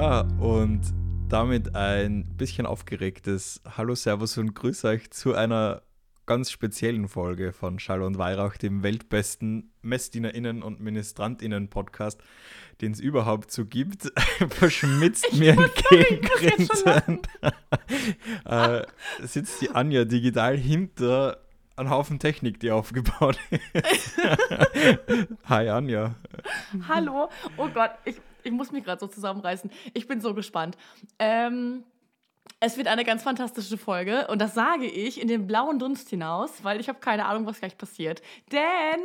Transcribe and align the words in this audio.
Ja, 0.00 0.20
und 0.38 0.82
damit 1.28 1.74
ein 1.74 2.24
bisschen 2.36 2.66
aufgeregtes 2.66 3.60
Hallo, 3.76 3.96
Servus 3.96 4.38
und 4.38 4.54
Grüß 4.54 4.84
euch 4.84 5.10
zu 5.10 5.34
einer 5.34 5.82
ganz 6.24 6.52
speziellen 6.52 7.08
Folge 7.08 7.52
von 7.52 7.80
Schall 7.80 8.02
und 8.02 8.16
Weihrauch, 8.16 8.56
dem 8.56 8.84
weltbesten 8.84 9.72
MessdienerInnen 9.82 10.62
und 10.62 10.78
MinistrantInnen-Podcast, 10.78 12.20
den 12.80 12.92
es 12.92 13.00
überhaupt 13.00 13.50
so 13.50 13.66
gibt. 13.66 14.12
Verschmitzt 14.50 15.32
mir 15.32 15.58
entgegengrinsend. 15.58 17.26
äh, 18.44 18.82
sitzt 19.24 19.60
die 19.62 19.70
Anja 19.70 20.04
digital 20.04 20.56
hinter 20.56 21.38
einem 21.74 21.90
Haufen 21.90 22.20
Technik, 22.20 22.60
die 22.60 22.70
aufgebaut 22.70 23.40
ist. 23.72 24.16
Hi 25.46 25.68
Anja. 25.68 26.14
Hallo. 26.88 27.28
Oh 27.56 27.68
Gott, 27.74 27.90
ich, 28.04 28.14
ich 28.44 28.52
muss 28.52 28.72
mich 28.72 28.84
gerade 28.84 29.00
so 29.00 29.06
zusammenreißen. 29.06 29.70
Ich 29.94 30.06
bin 30.06 30.20
so 30.20 30.34
gespannt. 30.34 30.76
Ähm, 31.18 31.84
es 32.60 32.76
wird 32.76 32.88
eine 32.88 33.04
ganz 33.04 33.22
fantastische 33.22 33.78
Folge 33.78 34.26
und 34.28 34.40
das 34.40 34.54
sage 34.54 34.86
ich 34.86 35.20
in 35.20 35.28
den 35.28 35.46
blauen 35.46 35.78
Dunst 35.78 36.08
hinaus, 36.08 36.64
weil 36.64 36.80
ich 36.80 36.88
habe 36.88 36.98
keine 36.98 37.26
Ahnung, 37.26 37.46
was 37.46 37.60
gleich 37.60 37.78
passiert. 37.78 38.20
Denn 38.50 39.00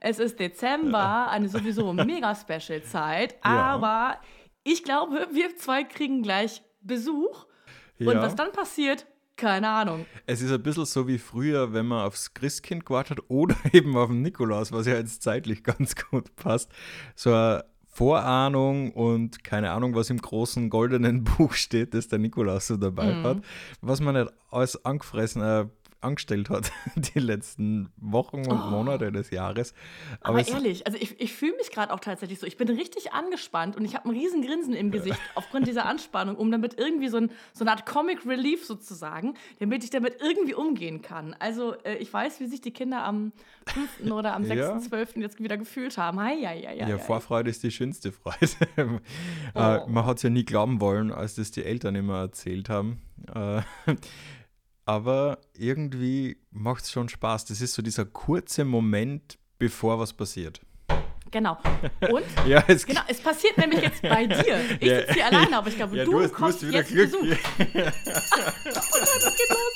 es 0.00 0.18
ist 0.18 0.40
Dezember, 0.40 1.30
eine 1.30 1.48
sowieso 1.48 1.92
mega 1.92 2.34
Special 2.34 2.82
Zeit, 2.82 3.36
ja. 3.44 3.50
aber 3.50 4.18
ich 4.64 4.82
glaube, 4.82 5.28
wir 5.32 5.56
zwei 5.56 5.84
kriegen 5.84 6.22
gleich 6.22 6.62
Besuch 6.80 7.46
ja. 7.98 8.10
und 8.10 8.18
was 8.18 8.34
dann 8.34 8.50
passiert, 8.50 9.06
keine 9.36 9.68
Ahnung. 9.68 10.06
Es 10.24 10.40
ist 10.40 10.50
ein 10.50 10.62
bisschen 10.62 10.86
so 10.86 11.06
wie 11.06 11.18
früher, 11.18 11.72
wenn 11.72 11.86
man 11.86 12.06
aufs 12.06 12.34
Christkind 12.34 12.86
gewartet 12.86 13.20
oder 13.28 13.54
eben 13.72 13.96
auf 13.96 14.08
den 14.08 14.22
Nikolaus, 14.22 14.72
was 14.72 14.86
ja 14.86 14.94
jetzt 14.94 15.22
zeitlich 15.22 15.62
ganz 15.62 15.94
gut 15.94 16.34
passt. 16.36 16.72
So 17.14 17.32
ein 17.32 17.62
Vorahnung 17.96 18.92
und 18.92 19.42
keine 19.42 19.70
Ahnung, 19.70 19.94
was 19.94 20.10
im 20.10 20.20
großen 20.20 20.68
goldenen 20.68 21.24
Buch 21.38 21.54
steht, 21.54 21.94
das 21.94 22.08
der 22.08 22.18
Nikolaus 22.18 22.66
so 22.66 22.76
dabei 22.76 23.14
mhm. 23.14 23.22
hat, 23.22 23.38
was 23.80 24.02
man 24.02 24.16
nicht 24.16 24.30
alles 24.50 24.84
angefressen, 24.84 25.40
äh, 25.40 25.64
angestellt 26.00 26.50
hat, 26.50 26.72
die 26.96 27.18
letzten 27.18 27.88
Wochen 27.96 28.38
und 28.38 28.60
oh. 28.60 28.70
Monate 28.70 29.12
des 29.12 29.30
Jahres. 29.30 29.74
Aber, 30.20 30.38
Aber 30.38 30.48
ehrlich, 30.48 30.86
also 30.86 30.98
ich, 31.00 31.20
ich 31.20 31.32
fühle 31.32 31.56
mich 31.56 31.70
gerade 31.70 31.92
auch 31.92 32.00
tatsächlich 32.00 32.38
so. 32.38 32.46
Ich 32.46 32.56
bin 32.56 32.68
richtig 32.68 33.12
angespannt 33.12 33.76
und 33.76 33.84
ich 33.84 33.94
habe 33.94 34.08
ein 34.08 34.14
riesen 34.14 34.42
Grinsen 34.42 34.74
im 34.74 34.90
Gesicht 34.90 35.18
aufgrund 35.34 35.66
dieser 35.66 35.86
Anspannung, 35.86 36.36
um 36.36 36.50
damit 36.50 36.78
irgendwie 36.78 37.08
so, 37.08 37.18
ein, 37.18 37.30
so 37.52 37.64
eine 37.64 37.72
Art 37.72 37.86
Comic 37.86 38.26
Relief 38.26 38.64
sozusagen, 38.64 39.34
damit 39.58 39.84
ich 39.84 39.90
damit 39.90 40.20
irgendwie 40.20 40.54
umgehen 40.54 41.02
kann. 41.02 41.34
Also 41.38 41.74
äh, 41.82 41.96
ich 41.96 42.12
weiß, 42.12 42.40
wie 42.40 42.46
sich 42.46 42.60
die 42.60 42.72
Kinder 42.72 43.04
am 43.04 43.32
5. 43.66 44.12
oder 44.12 44.34
am 44.34 44.44
6.12. 44.44 45.06
Ja. 45.16 45.22
jetzt 45.22 45.42
wieder 45.42 45.56
gefühlt 45.56 45.96
haben. 45.98 46.20
Hei, 46.20 46.36
hei, 46.42 46.62
hei, 46.66 46.88
ja, 46.88 46.98
Vorfreude 46.98 47.50
ist 47.50 47.62
die 47.62 47.70
schönste 47.70 48.12
Freude. 48.12 48.36
Äh, 49.54 49.78
oh. 49.82 49.86
man 49.88 50.06
hat 50.06 50.18
es 50.18 50.22
ja 50.22 50.30
nie 50.30 50.44
glauben 50.44 50.80
wollen, 50.80 51.10
als 51.10 51.34
das 51.36 51.50
die 51.50 51.64
Eltern 51.64 51.94
immer 51.94 52.18
erzählt 52.18 52.68
haben. 52.68 53.00
Aber 54.88 55.38
irgendwie 55.52 56.38
macht 56.52 56.84
es 56.84 56.92
schon 56.92 57.08
Spaß. 57.08 57.44
Das 57.46 57.60
ist 57.60 57.74
so 57.74 57.82
dieser 57.82 58.04
kurze 58.04 58.64
Moment, 58.64 59.36
bevor 59.58 59.98
was 59.98 60.12
passiert. 60.12 60.60
Genau. 61.32 61.58
Und 62.08 62.24
ja, 62.46 62.62
es, 62.68 62.86
genau, 62.86 63.00
es 63.08 63.20
passiert 63.20 63.58
nämlich 63.58 63.82
jetzt 63.82 64.00
bei 64.00 64.26
dir. 64.28 64.60
Ich 64.78 64.88
ja. 64.88 65.00
sitze 65.00 65.14
hier 65.14 65.26
alleine, 65.26 65.58
aber 65.58 65.68
ich 65.68 65.76
glaube, 65.76 65.96
ja, 65.96 66.04
du, 66.04 66.12
du 66.12 66.20
hast, 66.20 66.32
kommst 66.32 66.62
du 66.62 66.66
jetzt 66.68 66.92
Glück. 66.92 67.10
Besuch. 67.10 67.24
oh 67.26 67.64
nein, 67.64 67.92
das 69.20 69.36
geht 69.36 69.50
los. 69.50 69.72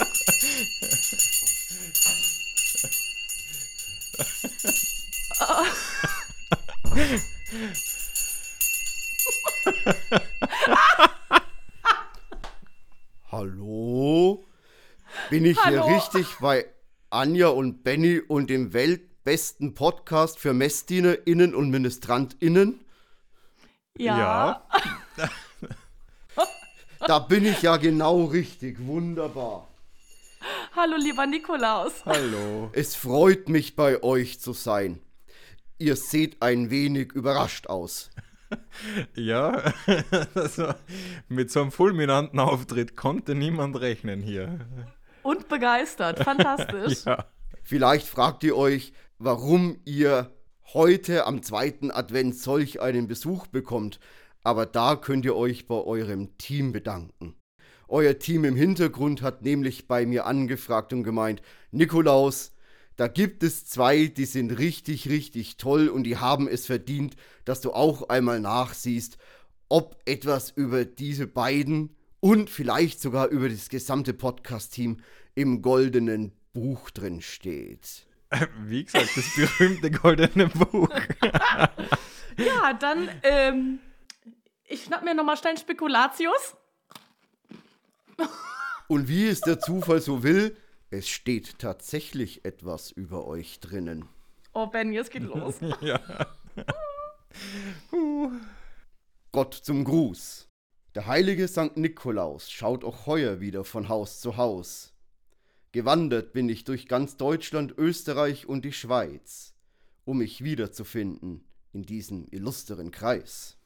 Hallo? 13.32 13.89
Bin 15.30 15.44
ich 15.44 15.64
Hallo. 15.64 15.86
hier 15.86 15.96
richtig 15.96 16.26
bei 16.40 16.66
Anja 17.08 17.48
und 17.48 17.84
Benny 17.84 18.18
und 18.18 18.50
dem 18.50 18.72
weltbesten 18.72 19.74
Podcast 19.74 20.40
für 20.40 20.52
MessdienerInnen 20.52 21.54
und 21.54 21.70
MinistrantInnen? 21.70 22.80
Ja. 23.96 24.66
ja. 25.16 25.28
da 27.06 27.20
bin 27.20 27.46
ich 27.46 27.62
ja 27.62 27.76
genau 27.76 28.24
richtig. 28.24 28.84
Wunderbar. 28.84 29.68
Hallo, 30.74 30.96
lieber 30.96 31.26
Nikolaus. 31.26 32.04
Hallo. 32.04 32.70
Es 32.72 32.96
freut 32.96 33.48
mich, 33.48 33.76
bei 33.76 34.02
euch 34.02 34.40
zu 34.40 34.52
sein. 34.52 34.98
Ihr 35.78 35.94
seht 35.94 36.42
ein 36.42 36.70
wenig 36.70 37.12
überrascht 37.12 37.68
aus. 37.68 38.10
Ja, 39.14 39.62
also 40.34 40.74
mit 41.28 41.52
so 41.52 41.60
einem 41.60 41.70
fulminanten 41.70 42.40
Auftritt 42.40 42.96
konnte 42.96 43.36
niemand 43.36 43.80
rechnen 43.80 44.22
hier. 44.22 44.58
Und 45.22 45.48
begeistert. 45.48 46.18
Fantastisch. 46.24 47.04
ja. 47.04 47.26
Vielleicht 47.62 48.06
fragt 48.06 48.42
ihr 48.44 48.56
euch, 48.56 48.92
warum 49.18 49.78
ihr 49.84 50.34
heute 50.72 51.26
am 51.26 51.42
zweiten 51.42 51.90
Advent 51.90 52.36
solch 52.36 52.80
einen 52.80 53.06
Besuch 53.06 53.46
bekommt. 53.46 54.00
Aber 54.42 54.66
da 54.66 54.96
könnt 54.96 55.24
ihr 55.24 55.36
euch 55.36 55.66
bei 55.66 55.74
eurem 55.74 56.36
Team 56.38 56.72
bedanken. 56.72 57.34
Euer 57.88 58.18
Team 58.18 58.44
im 58.44 58.56
Hintergrund 58.56 59.20
hat 59.20 59.42
nämlich 59.42 59.88
bei 59.88 60.06
mir 60.06 60.24
angefragt 60.26 60.92
und 60.92 61.02
gemeint, 61.02 61.42
Nikolaus, 61.72 62.52
da 62.96 63.08
gibt 63.08 63.42
es 63.42 63.66
zwei, 63.66 64.06
die 64.06 64.26
sind 64.26 64.58
richtig, 64.58 65.08
richtig 65.08 65.56
toll 65.56 65.88
und 65.88 66.04
die 66.04 66.18
haben 66.18 66.46
es 66.46 66.66
verdient, 66.66 67.16
dass 67.44 67.60
du 67.60 67.72
auch 67.72 68.08
einmal 68.08 68.40
nachsiehst, 68.40 69.18
ob 69.68 69.96
etwas 70.04 70.50
über 70.50 70.84
diese 70.84 71.26
beiden 71.26 71.96
und 72.20 72.50
vielleicht 72.50 73.00
sogar 73.00 73.28
über 73.28 73.48
das 73.48 73.68
gesamte 73.68 74.14
Podcast-Team 74.14 74.98
im 75.34 75.62
goldenen 75.62 76.32
Buch 76.52 76.90
drin 76.90 77.20
steht. 77.20 78.06
Wie 78.64 78.84
gesagt, 78.84 79.16
das 79.16 79.34
berühmte 79.34 79.90
goldene 79.90 80.46
Buch. 80.48 80.88
ja, 82.36 82.72
dann, 82.74 83.08
ähm, 83.22 83.80
ich 84.64 84.84
schnapp 84.84 85.02
mir 85.02 85.14
nochmal 85.14 85.36
schnell 85.36 85.58
Spekulatius. 85.58 86.56
Und 88.88 89.08
wie 89.08 89.28
es 89.28 89.40
der 89.40 89.58
Zufall 89.60 90.00
so 90.00 90.22
will, 90.22 90.56
es 90.90 91.08
steht 91.08 91.58
tatsächlich 91.58 92.44
etwas 92.44 92.90
über 92.90 93.26
euch 93.26 93.60
drinnen. 93.60 94.08
Oh, 94.52 94.66
Ben, 94.66 94.92
jetzt 94.92 95.10
geht 95.10 95.22
los. 95.22 95.56
ja. 95.80 96.00
Gott 99.30 99.54
zum 99.54 99.84
Gruß. 99.84 100.49
Der 100.96 101.06
heilige 101.06 101.46
St. 101.46 101.76
Nikolaus 101.76 102.50
schaut 102.50 102.82
auch 102.82 103.06
heuer 103.06 103.40
wieder 103.40 103.64
von 103.64 103.88
Haus 103.88 104.20
zu 104.20 104.36
Haus. 104.36 104.92
Gewandert 105.70 106.32
bin 106.32 106.48
ich 106.48 106.64
durch 106.64 106.88
ganz 106.88 107.16
Deutschland, 107.16 107.74
Österreich 107.78 108.48
und 108.48 108.64
die 108.64 108.72
Schweiz, 108.72 109.54
um 110.04 110.18
mich 110.18 110.42
wiederzufinden 110.42 111.44
in 111.72 111.84
diesem 111.84 112.26
illustren 112.32 112.90
Kreis. 112.90 113.56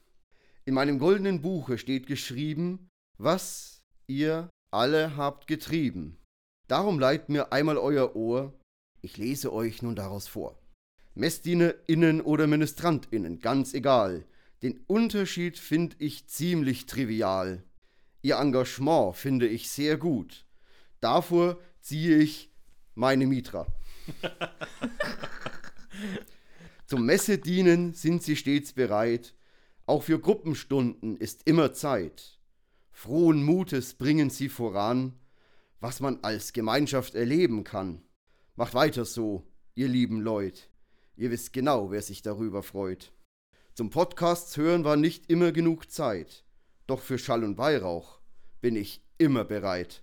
In 0.65 0.75
meinem 0.75 0.99
goldenen 0.99 1.41
Buche 1.41 1.79
steht 1.79 2.05
geschrieben, 2.05 2.89
was 3.17 3.81
ihr 4.05 4.51
alle 4.69 5.17
habt 5.17 5.47
getrieben. 5.47 6.19
Darum 6.67 6.99
leiht 6.99 7.29
mir 7.29 7.51
einmal 7.51 7.79
euer 7.79 8.15
Ohr, 8.15 8.53
ich 9.01 9.17
lese 9.17 9.51
euch 9.51 9.81
nun 9.81 9.95
daraus 9.95 10.27
vor. 10.27 10.59
MessdienerInnen 11.15 12.21
oder 12.21 12.45
MinistrantInnen, 12.45 13.39
ganz 13.39 13.73
egal, 13.73 14.25
den 14.61 14.79
Unterschied 14.87 15.57
finde 15.57 15.95
ich 15.99 16.27
ziemlich 16.27 16.85
trivial. 16.85 17.63
Ihr 18.21 18.37
Engagement 18.37 19.15
finde 19.15 19.47
ich 19.47 19.69
sehr 19.69 19.97
gut. 19.97 20.45
Davor 20.99 21.59
ziehe 21.81 22.17
ich 22.17 22.51
meine 22.95 23.27
Mitra. 23.27 23.67
Zum 26.87 27.05
Messedienen 27.05 27.93
sind 27.93 28.23
sie 28.23 28.35
stets 28.35 28.73
bereit. 28.73 29.35
Auch 29.85 30.03
für 30.03 30.19
Gruppenstunden 30.19 31.17
ist 31.17 31.41
immer 31.45 31.73
Zeit. 31.73 32.39
Frohen 32.91 33.43
Mutes 33.43 33.93
bringen 33.93 34.29
sie 34.29 34.49
voran, 34.49 35.19
was 35.79 35.99
man 35.99 36.19
als 36.23 36.53
Gemeinschaft 36.53 37.13
erleben 37.13 37.63
kann. 37.63 38.01
Macht 38.55 38.73
weiter 38.73 39.05
so, 39.05 39.45
ihr 39.75 39.87
lieben 39.87 40.21
Leute. 40.21 40.61
Ihr 41.17 41.29
wisst 41.29 41.53
genau, 41.53 41.91
wer 41.91 42.01
sich 42.01 42.21
darüber 42.21 42.63
freut. 42.63 43.11
Zum 43.75 43.89
Podcasts 43.89 44.55
hören 44.55 44.85
war 44.85 44.95
nicht 44.95 45.29
immer 45.29 45.51
genug 45.51 45.91
Zeit, 45.91 46.45
doch 46.87 47.01
für 47.01 47.17
Schall 47.17 47.43
und 47.43 47.57
Weihrauch 47.57 48.19
bin 48.61 48.77
ich 48.77 49.03
immer 49.17 49.43
bereit. 49.43 50.01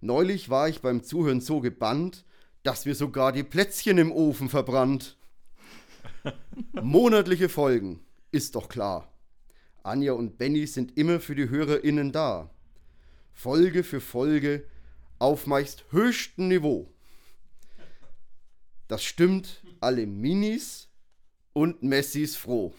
Neulich 0.00 0.48
war 0.48 0.66
ich 0.66 0.80
beim 0.80 1.02
Zuhören 1.02 1.42
so 1.42 1.60
gebannt, 1.60 2.24
dass 2.62 2.86
mir 2.86 2.94
sogar 2.94 3.32
die 3.32 3.42
Plätzchen 3.42 3.98
im 3.98 4.10
Ofen 4.10 4.48
verbrannt. 4.48 5.18
Monatliche 6.72 7.50
Folgen, 7.50 8.00
ist 8.30 8.54
doch 8.54 8.70
klar. 8.70 9.12
Anja 9.82 10.14
und 10.14 10.38
Benny 10.38 10.66
sind 10.66 10.96
immer 10.96 11.20
für 11.20 11.34
die 11.34 11.50
HörerInnen 11.50 12.12
da. 12.12 12.48
Folge 13.34 13.84
für 13.84 14.00
Folge 14.00 14.64
auf 15.18 15.46
meist 15.46 15.84
höchstem 15.90 16.48
Niveau. 16.48 16.90
Das 18.88 19.04
stimmt 19.04 19.62
alle 19.80 20.06
Minis 20.06 20.89
und 21.60 21.82
Messi 21.82 22.22
ist 22.22 22.36
froh. 22.36 22.74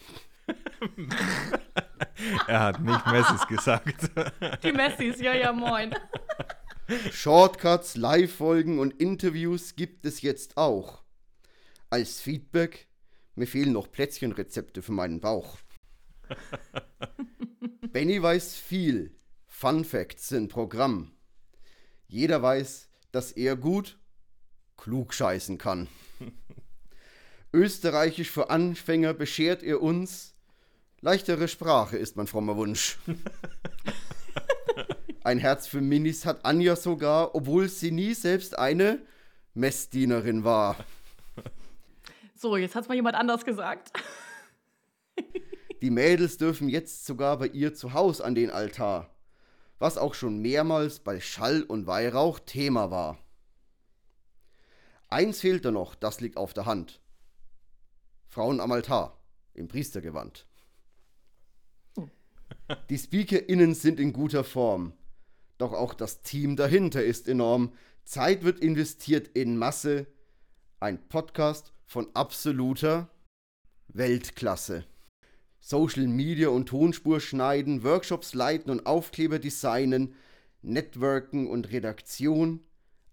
er 2.48 2.60
hat 2.60 2.80
nicht 2.80 3.06
Messis 3.06 3.46
gesagt. 3.46 4.10
Die 4.64 4.72
Messis, 4.72 5.20
ja, 5.20 5.34
ja, 5.34 5.52
moin. 5.52 5.94
Shortcuts, 7.12 7.96
Live-Folgen 7.96 8.80
und 8.80 9.00
Interviews 9.00 9.76
gibt 9.76 10.04
es 10.04 10.20
jetzt 10.20 10.56
auch. 10.56 11.04
Als 11.90 12.20
Feedback, 12.20 12.88
mir 13.36 13.46
fehlen 13.46 13.72
noch 13.72 13.92
Plätzchenrezepte 13.92 14.82
für 14.82 14.92
meinen 14.92 15.20
Bauch. 15.20 15.58
Benny 17.92 18.20
weiß 18.20 18.56
viel. 18.56 19.14
Fun 19.46 19.84
Facts 19.84 20.28
sind 20.28 20.48
Programm. 20.48 21.12
Jeder 22.08 22.42
weiß, 22.42 22.88
dass 23.12 23.30
er 23.30 23.54
gut 23.54 24.00
klug 24.76 25.14
scheißen 25.14 25.58
kann. 25.58 25.86
Österreichisch 27.52 28.30
für 28.30 28.50
Anfänger 28.50 29.12
beschert 29.12 29.62
er 29.62 29.82
uns. 29.82 30.34
Leichtere 31.00 31.48
Sprache 31.48 31.98
ist 31.98 32.16
mein 32.16 32.26
frommer 32.26 32.56
Wunsch. 32.56 32.98
Ein 35.24 35.38
Herz 35.38 35.66
für 35.66 35.80
Minis 35.80 36.24
hat 36.24 36.44
Anja 36.44 36.76
sogar, 36.76 37.34
obwohl 37.34 37.68
sie 37.68 37.90
nie 37.90 38.14
selbst 38.14 38.58
eine 38.58 39.04
Messdienerin 39.54 40.44
war. 40.44 40.76
So, 42.34 42.56
jetzt 42.56 42.74
hat's 42.74 42.88
mal 42.88 42.94
jemand 42.94 43.16
anders 43.16 43.44
gesagt. 43.44 43.92
Die 45.82 45.90
Mädels 45.90 46.38
dürfen 46.38 46.68
jetzt 46.68 47.04
sogar 47.04 47.38
bei 47.38 47.48
ihr 47.48 47.74
zu 47.74 47.92
Haus 47.92 48.20
an 48.20 48.34
den 48.34 48.50
Altar, 48.50 49.10
was 49.78 49.98
auch 49.98 50.14
schon 50.14 50.40
mehrmals 50.40 51.00
bei 51.00 51.20
Schall 51.20 51.62
und 51.62 51.86
Weihrauch 51.86 52.38
Thema 52.38 52.90
war. 52.90 53.18
Eins 55.08 55.40
fehlte 55.40 55.70
noch, 55.70 55.94
das 55.94 56.20
liegt 56.20 56.36
auf 56.36 56.54
der 56.54 56.66
Hand. 56.66 57.01
Frauen 58.32 58.60
am 58.60 58.72
Altar, 58.72 59.22
im 59.52 59.68
Priestergewand. 59.68 60.46
Die 62.88 62.96
SpeakerInnen 62.96 63.74
sind 63.74 64.00
in 64.00 64.14
guter 64.14 64.42
Form, 64.42 64.94
doch 65.58 65.74
auch 65.74 65.92
das 65.92 66.22
Team 66.22 66.56
dahinter 66.56 67.04
ist 67.04 67.28
enorm. 67.28 67.74
Zeit 68.04 68.42
wird 68.42 68.60
investiert 68.60 69.28
in 69.36 69.58
Masse. 69.58 70.06
Ein 70.80 71.10
Podcast 71.10 71.74
von 71.84 72.08
absoluter 72.14 73.10
Weltklasse. 73.88 74.86
Social 75.60 76.06
Media 76.06 76.48
und 76.48 76.70
Tonspur 76.70 77.20
schneiden, 77.20 77.82
Workshops 77.82 78.32
leiten 78.32 78.70
und 78.70 78.86
Aufkleber 78.86 79.40
designen, 79.40 80.14
Networken 80.62 81.48
und 81.48 81.70
Redaktion, 81.70 82.64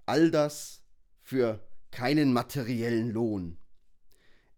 all 0.06 0.31
das 0.31 0.81
für 1.21 1.60
keinen 1.92 2.31
materiellen 2.31 3.12
Lohn. 3.12 3.57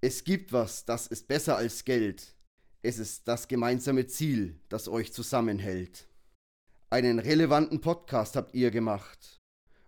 Es 0.03 0.24
gibt 0.24 0.51
was, 0.51 0.83
das 0.83 1.06
ist 1.06 1.27
besser 1.27 1.57
als 1.57 1.86
Geld. 1.86 2.36
Es 2.81 2.98
ist 2.98 3.27
das 3.27 3.48
gemeinsame 3.48 4.07
Ziel, 4.07 4.59
das 4.68 4.88
euch 4.88 5.13
zusammenhält. 5.13 6.07
Einen 6.89 7.19
relevanten 7.19 7.81
Podcast 7.81 8.36
habt 8.36 8.56
ihr 8.56 8.71
gemacht. 8.71 9.38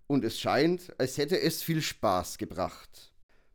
Und 0.06 0.24
es 0.24 0.40
scheint, 0.40 0.94
als 1.00 1.18
hätte 1.18 1.40
es 1.42 1.64
viel 1.64 1.82
Spaß 1.82 2.38
gebracht. 2.38 3.12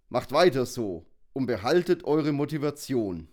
Macht 0.08 0.32
weiter 0.32 0.66
so 0.66 1.06
und 1.32 1.46
behaltet 1.46 2.02
eure 2.02 2.32
Motivation. 2.32 3.28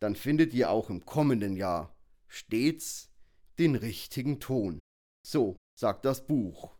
Dann 0.00 0.16
findet 0.16 0.52
ihr 0.52 0.68
auch 0.68 0.90
im 0.90 1.06
kommenden 1.06 1.54
Jahr 1.54 1.94
stets 2.26 3.08
den 3.60 3.76
richtigen 3.76 4.40
Ton. 4.40 4.80
So 5.24 5.56
sagt 5.78 6.04
das 6.04 6.26
Buch. 6.26 6.74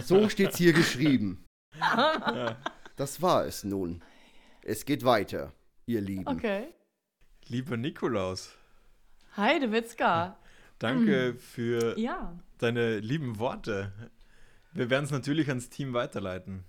So 0.00 0.28
steht's 0.28 0.58
hier 0.58 0.72
geschrieben. 0.72 1.44
Das 2.96 3.22
war 3.22 3.46
es 3.46 3.62
nun. 3.62 4.02
Es 4.68 4.84
geht 4.84 5.02
weiter, 5.02 5.54
ihr 5.86 6.02
Lieben. 6.02 6.26
Okay. 6.26 6.74
Lieber 7.46 7.78
Nikolaus, 7.78 8.50
Heide 9.34 9.72
Witzka. 9.72 10.36
danke 10.78 11.36
für 11.38 11.98
Ja. 11.98 12.38
deine 12.58 12.98
lieben 12.98 13.38
Worte. 13.38 13.92
Wir 14.74 14.90
werden 14.90 15.06
es 15.06 15.10
natürlich 15.10 15.48
ans 15.48 15.70
Team 15.70 15.94
weiterleiten. 15.94 16.64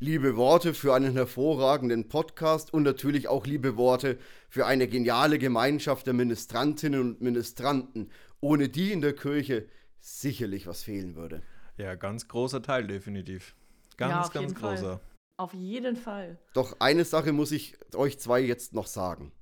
Liebe 0.00 0.34
Worte 0.36 0.74
für 0.74 0.92
einen 0.92 1.12
hervorragenden 1.12 2.08
Podcast 2.08 2.74
und 2.74 2.82
natürlich 2.82 3.28
auch 3.28 3.46
liebe 3.46 3.76
Worte 3.76 4.18
für 4.48 4.66
eine 4.66 4.88
geniale 4.88 5.38
Gemeinschaft 5.38 6.08
der 6.08 6.14
Ministrantinnen 6.14 7.00
und 7.00 7.20
Ministranten, 7.20 8.10
ohne 8.40 8.68
die 8.68 8.90
in 8.90 9.02
der 9.02 9.14
Kirche 9.14 9.68
sicherlich 10.00 10.66
was 10.66 10.82
fehlen 10.82 11.14
würde. 11.14 11.42
Ja, 11.76 11.94
ganz 11.94 12.26
großer 12.26 12.60
Teil 12.60 12.88
definitiv. 12.88 13.54
Ganz, 13.96 14.10
Ja, 14.10 14.20
auf 14.22 14.32
ganz 14.32 14.48
jeden 14.48 14.56
Fall. 14.60 15.00
Auf 15.38 15.52
jeden 15.52 15.96
Fall. 15.96 16.38
Doch 16.54 16.76
eine 16.80 17.04
Sache 17.04 17.32
muss 17.32 17.52
ich 17.52 17.76
euch 17.94 18.18
zwei 18.18 18.40
jetzt 18.40 18.72
noch 18.72 18.86
sagen. 18.86 19.32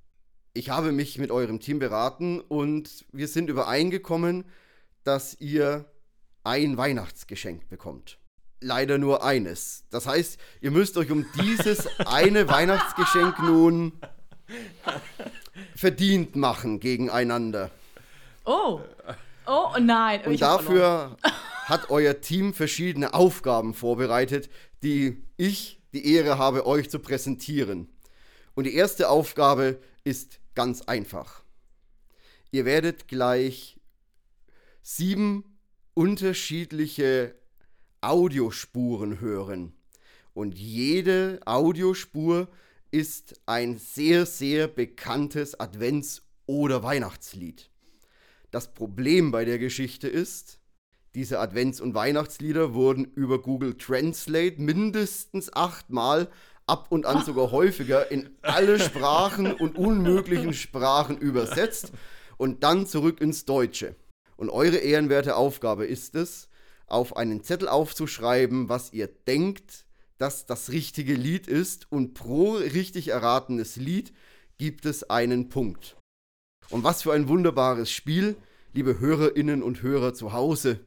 Ich 0.52 0.70
habe 0.70 0.93
mich 0.93 1.19
mit 1.19 1.31
eurem 1.31 1.61
Team 1.61 1.79
beraten 1.79 2.41
und 2.41 3.05
wir 3.12 3.29
sind 3.29 3.49
übereingekommen, 3.49 4.44
dass 5.05 5.41
ihr 5.41 5.85
ein 6.43 6.76
Weihnachtsgeschenk 6.76 7.69
bekommt. 7.69 8.19
Leider 8.61 8.99
nur 8.99 9.25
eines. 9.25 9.85
Das 9.91 10.06
heißt, 10.06 10.38
ihr 10.61 10.70
müsst 10.70 10.96
euch 10.96 11.11
um 11.11 11.26
dieses 11.41 11.87
eine 12.06 12.49
Weihnachtsgeschenk 12.49 13.38
nun 13.40 13.93
verdient 15.76 16.35
machen 16.35 16.81
gegeneinander. 16.81 17.70
Oh. 18.44 18.81
Oh 19.47 19.70
nein. 19.81 20.23
Und 20.25 20.40
dafür 20.40 21.17
hat 21.67 21.90
euer 21.90 22.20
Team 22.20 22.52
verschiedene 22.52 23.14
Aufgaben 23.14 23.75
vorbereitet, 23.75 24.50
die 24.82 25.23
ich 25.37 25.81
die 25.94 26.14
Ehre 26.14 26.38
habe, 26.38 26.67
euch 26.67 26.91
zu 26.91 26.99
präsentieren. 26.99 27.88
Und 28.55 28.64
die 28.64 28.75
erste 28.75 29.08
Aufgabe 29.08 29.81
ist 30.05 30.41
ganz 30.55 30.82
einfach. 30.82 31.43
Ihr 32.50 32.64
werdet 32.64 33.08
gleich 33.08 33.80
sieben 34.83 35.59
unterschiedliche 35.95 37.35
Audiospuren 38.00 39.21
hören. 39.21 39.73
Und 40.35 40.59
jede 40.59 41.40
Audiospur 41.47 42.49
ist 42.90 43.40
ein 43.47 43.78
sehr, 43.78 44.26
sehr 44.26 44.69
bekanntes 44.69 45.59
Advents- 45.59 46.23
oder 46.47 46.83
Weihnachtslied. 46.83 47.71
Das 48.50 48.73
Problem 48.73 49.30
bei 49.30 49.45
der 49.45 49.59
Geschichte 49.59 50.07
ist, 50.07 50.61
diese 51.14 51.40
Advents- 51.40 51.80
und 51.80 51.94
Weihnachtslieder 51.94 52.75
wurden 52.75 53.04
über 53.04 53.40
Google 53.40 53.76
Translate 53.76 54.61
mindestens 54.61 55.52
achtmal, 55.52 56.28
ab 56.66 56.87
und 56.90 57.06
an 57.06 57.25
sogar 57.25 57.50
häufiger, 57.50 58.11
in 58.11 58.30
alle 58.42 58.80
Sprachen 58.80 59.52
und 59.52 59.76
unmöglichen 59.76 60.54
Sprachen 60.54 61.18
übersetzt 61.18 61.92
und 62.37 62.62
dann 62.64 62.87
zurück 62.87 63.21
ins 63.21 63.44
Deutsche. 63.44 63.94
Und 64.37 64.50
eure 64.50 64.78
ehrenwerte 64.78 65.37
Aufgabe 65.37 65.87
ist 65.87 66.14
es, 66.14 66.49
auf 66.87 67.16
einen 67.16 67.42
Zettel 67.42 67.68
aufzuschreiben, 67.68 68.68
was 68.68 68.92
ihr 68.92 69.06
denkt, 69.06 69.85
dass 70.18 70.47
das 70.47 70.71
richtige 70.71 71.14
Lied 71.14 71.47
ist 71.47 71.90
und 71.90 72.14
pro 72.14 72.54
richtig 72.54 73.09
erratenes 73.09 73.76
Lied 73.76 74.12
gibt 74.59 74.87
es 74.87 75.09
einen 75.11 75.49
Punkt. 75.49 75.97
Und 76.71 76.85
was 76.85 77.02
für 77.02 77.12
ein 77.12 77.28
wunderbares 77.28 77.90
Spiel, 77.90 78.37
liebe 78.73 78.99
Hörerinnen 78.99 79.62
und 79.62 79.83
Hörer 79.83 80.14
zu 80.14 80.33
Hause. 80.33 80.80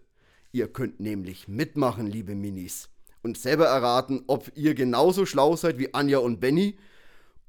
Ihr 0.58 0.68
könnt 0.74 1.00
nämlich 1.00 1.48
mitmachen, 1.48 2.08
liebe 2.08 2.34
Minis, 2.34 2.90
und 3.22 3.38
selber 3.38 3.68
erraten, 3.68 4.24
ob 4.26 4.52
ihr 4.56 4.74
genauso 4.74 5.28
schlau 5.28 5.56
seid 5.56 5.78
wie 5.78 5.94
Anja 5.94 6.18
und 6.18 6.40
Benny 6.40 6.80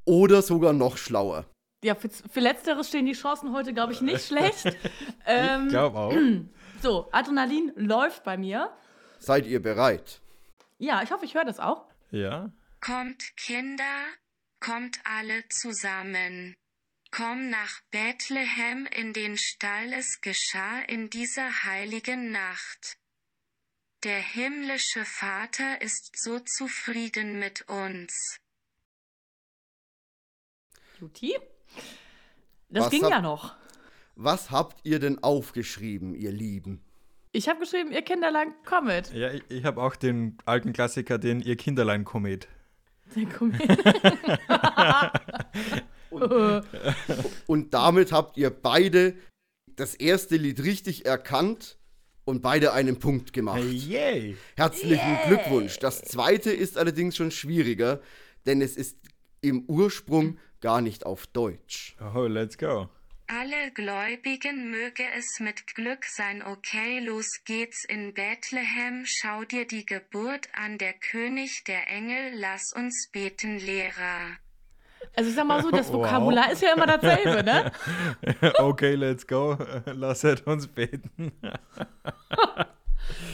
oder 0.04 0.42
sogar 0.42 0.74
noch 0.74 0.98
schlauer. 0.98 1.46
Ja, 1.82 1.94
für, 1.94 2.10
für 2.10 2.40
Letzteres 2.40 2.88
stehen 2.88 3.06
die 3.06 3.14
Chancen 3.14 3.54
heute, 3.54 3.72
glaube 3.72 3.94
ich, 3.94 4.02
nicht 4.02 4.26
schlecht. 4.26 4.76
ähm, 5.24 5.62
Ich 5.64 5.70
glaube 5.70 5.98
auch. 5.98 6.12
so, 6.82 7.08
Adrenalin 7.10 7.72
läuft 7.76 8.24
bei 8.24 8.36
mir. 8.36 8.70
Seid 9.20 9.46
ihr 9.46 9.62
bereit? 9.62 10.20
Ja, 10.76 11.02
ich 11.02 11.10
hoffe, 11.10 11.24
ich 11.24 11.34
höre 11.34 11.46
das 11.46 11.60
auch. 11.60 11.86
Ja. 12.10 12.52
Kommt 12.82 13.22
Kinder, 13.38 14.04
kommt 14.60 14.98
alle 15.04 15.48
zusammen. 15.48 16.54
Komm 17.10 17.48
nach 17.50 17.80
Bethlehem 17.90 18.86
in 18.86 19.12
den 19.12 19.36
Stall, 19.38 19.92
es 19.94 20.20
geschah 20.20 20.80
in 20.88 21.10
dieser 21.10 21.64
heiligen 21.64 22.30
Nacht. 22.30 22.98
Der 24.04 24.20
himmlische 24.20 25.04
Vater 25.04 25.80
ist 25.82 26.12
so 26.22 26.38
zufrieden 26.38 27.38
mit 27.38 27.62
uns. 27.68 28.38
Juti? 31.00 31.36
Das 32.68 32.84
Was 32.84 32.90
ging 32.90 33.04
hab- 33.04 33.10
ja 33.10 33.20
noch. 33.20 33.56
Was 34.14 34.50
habt 34.50 34.80
ihr 34.84 34.98
denn 34.98 35.22
aufgeschrieben, 35.22 36.14
ihr 36.14 36.32
Lieben? 36.32 36.84
Ich 37.32 37.48
habe 37.48 37.60
geschrieben, 37.60 37.92
ihr 37.92 38.02
Kinderlein, 38.02 38.52
kommet. 38.64 39.12
Ja, 39.12 39.32
ich, 39.32 39.42
ich 39.48 39.64
habe 39.64 39.80
auch 39.82 39.96
den 39.96 40.38
alten 40.44 40.72
Klassiker, 40.72 41.18
den 41.18 41.40
Ihr 41.40 41.56
Kinderlein-Komet. 41.56 42.48
Der 43.14 43.26
Komet. 43.26 43.60
Und 47.46 47.74
damit 47.74 48.12
habt 48.12 48.36
ihr 48.36 48.50
beide 48.50 49.14
das 49.76 49.94
erste 49.94 50.36
Lied 50.36 50.62
richtig 50.64 51.06
erkannt 51.06 51.78
und 52.24 52.42
beide 52.42 52.72
einen 52.72 52.98
Punkt 52.98 53.32
gemacht. 53.32 53.62
yay! 53.62 54.36
Herzlichen 54.56 55.18
Glückwunsch. 55.26 55.78
Das 55.78 56.02
zweite 56.02 56.50
ist 56.50 56.76
allerdings 56.76 57.16
schon 57.16 57.30
schwieriger, 57.30 58.02
denn 58.44 58.60
es 58.60 58.76
ist 58.76 58.98
im 59.40 59.64
Ursprung 59.66 60.38
gar 60.60 60.80
nicht 60.80 61.06
auf 61.06 61.26
Deutsch. 61.28 61.96
Oh, 62.14 62.26
let's 62.26 62.58
go. 62.58 62.88
Alle 63.28 63.70
Gläubigen 63.72 64.70
möge 64.70 65.04
es 65.16 65.38
mit 65.38 65.74
Glück 65.74 66.06
sein. 66.06 66.42
Okay, 66.42 67.00
los 67.00 67.26
geht's 67.44 67.84
in 67.84 68.14
Bethlehem. 68.14 69.04
Schau 69.04 69.44
dir 69.44 69.66
die 69.66 69.84
Geburt 69.84 70.48
an, 70.54 70.78
der 70.78 70.94
König 70.94 71.62
der 71.64 71.88
Engel. 71.88 72.32
Lass 72.34 72.72
uns 72.74 73.08
beten, 73.12 73.58
Lehrer. 73.58 74.38
Also 75.16 75.30
ich 75.30 75.36
sag 75.36 75.46
mal 75.46 75.62
so, 75.62 75.70
das 75.70 75.88
Wow. 75.88 75.94
Vokabular 76.04 76.50
ist 76.52 76.62
ja 76.62 76.72
immer 76.74 76.86
dasselbe, 76.86 77.42
ne? 77.42 77.72
okay, 78.58 78.94
let's 78.94 79.26
go. 79.26 79.56
Lasset 79.86 80.46
uns 80.46 80.66
beten. 80.68 81.32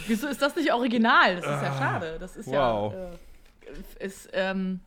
Wieso 0.06 0.28
ist 0.28 0.40
das 0.40 0.54
nicht 0.56 0.72
original? 0.72 1.36
Das 1.36 1.44
ist 1.44 1.62
ja 1.62 1.74
schade. 1.78 2.16
Das 2.18 2.36
ist 2.36 2.48
Ah, 2.48 2.52
wow. 2.52 2.92
ja. 2.94 3.10
Äh, 4.00 4.04
ist, 4.06 4.28
ähm, 4.32 4.80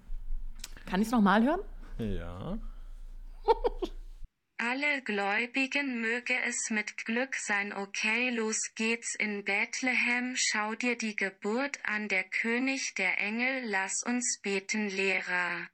kann 0.90 1.02
ich 1.02 1.08
es 1.08 1.12
nochmal 1.12 1.44
hören? 1.44 1.60
Ja. 2.00 2.58
Alle 4.60 5.02
Gläubigen 5.04 6.02
möge 6.02 6.34
es 6.48 6.70
mit 6.72 7.06
Glück 7.06 7.36
sein. 7.36 7.74
Okay, 7.74 8.32
los 8.32 8.58
geht's 8.76 9.14
in 9.20 9.44
Bethlehem. 9.44 10.34
Schau 10.36 10.74
dir 10.74 10.98
die 10.98 11.16
Geburt 11.16 11.78
an, 11.84 12.08
der 12.08 12.24
König 12.24 12.96
der 12.98 13.20
Engel. 13.22 13.62
Lass 13.66 14.02
uns 14.04 14.40
beten, 14.42 14.90
Lehrer. 14.90 15.68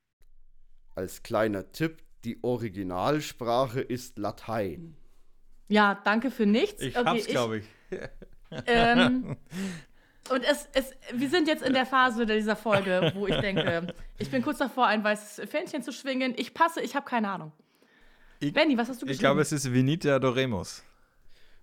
Als 0.95 1.23
kleiner 1.23 1.71
Tipp, 1.71 2.01
die 2.23 2.43
Originalsprache 2.43 3.81
ist 3.81 4.17
Latein. 4.17 4.95
Ja, 5.67 5.99
danke 6.03 6.29
für 6.31 6.45
nichts. 6.45 6.81
Ich 6.81 6.97
Okay, 6.97 7.05
hab's, 7.09 7.25
glaube 7.25 7.57
ich. 7.59 7.65
Ähm, 8.67 9.35
und 10.29 10.43
es, 10.43 10.67
es, 10.73 10.91
wir 11.13 11.29
sind 11.29 11.47
jetzt 11.47 11.63
in 11.63 11.73
der 11.73 11.85
Phase 11.85 12.25
dieser 12.25 12.55
Folge, 12.55 13.11
wo 13.15 13.25
ich 13.27 13.35
denke, 13.37 13.93
ich 14.19 14.29
bin 14.29 14.41
kurz 14.43 14.59
davor, 14.59 14.85
ein 14.87 15.03
weißes 15.03 15.49
Fähnchen 15.49 15.81
zu 15.81 15.91
schwingen. 15.91 16.33
Ich 16.37 16.53
passe, 16.53 16.81
ich 16.81 16.95
habe 16.95 17.05
keine 17.09 17.29
Ahnung. 17.29 17.51
Ich- 18.39 18.53
Benny, 18.53 18.77
was 18.77 18.89
hast 18.89 19.01
du 19.01 19.05
Ich 19.05 19.13
geschrieben? 19.13 19.21
glaube, 19.21 19.41
es 19.41 19.51
ist 19.51 19.73
Venite 19.73 20.13
Adoremus. 20.13 20.83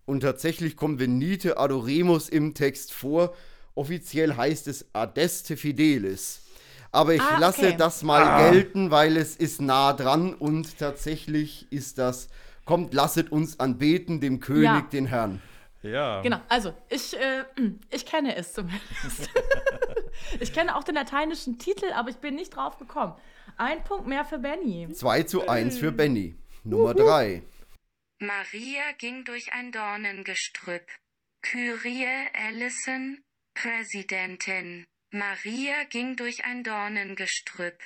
Und 0.06 0.20
tatsächlich 0.20 0.76
kommt 0.76 0.98
Venite 0.98 1.56
Adoremus 1.58 2.28
im 2.28 2.54
Text 2.54 2.92
vor. 2.92 3.34
Offiziell 3.76 4.34
heißt 4.36 4.66
es 4.66 4.88
Adeste 4.92 5.56
Fidelis. 5.56 6.42
Aber 6.92 7.14
ich 7.14 7.22
Ah, 7.22 7.38
lasse 7.38 7.68
okay. 7.68 7.76
das 7.78 8.02
mal 8.02 8.50
gelten, 8.50 8.90
weil 8.90 9.16
es 9.16 9.36
ist 9.36 9.60
nah 9.60 9.92
dran 9.92 10.34
und 10.34 10.78
tatsächlich 10.78 11.70
ist 11.70 11.98
das, 11.98 12.28
kommt, 12.64 12.92
lasset 12.94 13.30
uns 13.30 13.60
anbeten, 13.60 14.20
dem 14.20 14.40
König, 14.40 14.64
Ja. 14.64 14.80
den 14.80 15.06
Herrn. 15.06 15.40
Ja. 15.82 16.20
Genau, 16.20 16.40
also 16.48 16.74
ich, 16.88 17.16
äh, 17.16 17.44
ich 17.90 18.04
kenne 18.06 18.34
es 18.36 18.52
zumindest. 18.52 19.30
ich 20.40 20.52
kenne 20.52 20.76
auch 20.76 20.84
den 20.84 20.96
lateinischen 20.96 21.58
Titel, 21.58 21.92
aber 21.94 22.10
ich 22.10 22.16
bin 22.16 22.34
nicht 22.34 22.50
drauf 22.56 22.76
gekommen. 22.78 23.14
Ein 23.56 23.82
Punkt 23.84 24.06
mehr 24.06 24.24
für 24.24 24.38
Benny. 24.38 24.88
2 24.92 25.22
zu 25.24 25.48
1 25.48 25.78
für 25.78 25.92
Benny. 25.92 26.36
Nummer 26.64 26.92
3. 26.94 27.42
Maria 28.20 28.82
ging 28.98 29.24
durch 29.24 29.52
ein 29.52 29.72
Dornengestrüpp. 29.72 30.86
Kyrie 31.42 32.06
Ellison, 32.34 33.22
Präsidentin. 33.54 34.84
Maria 35.12 35.84
ging 35.88 36.16
durch 36.16 36.44
ein 36.44 36.62
Dornengestrüpp. 36.62 37.78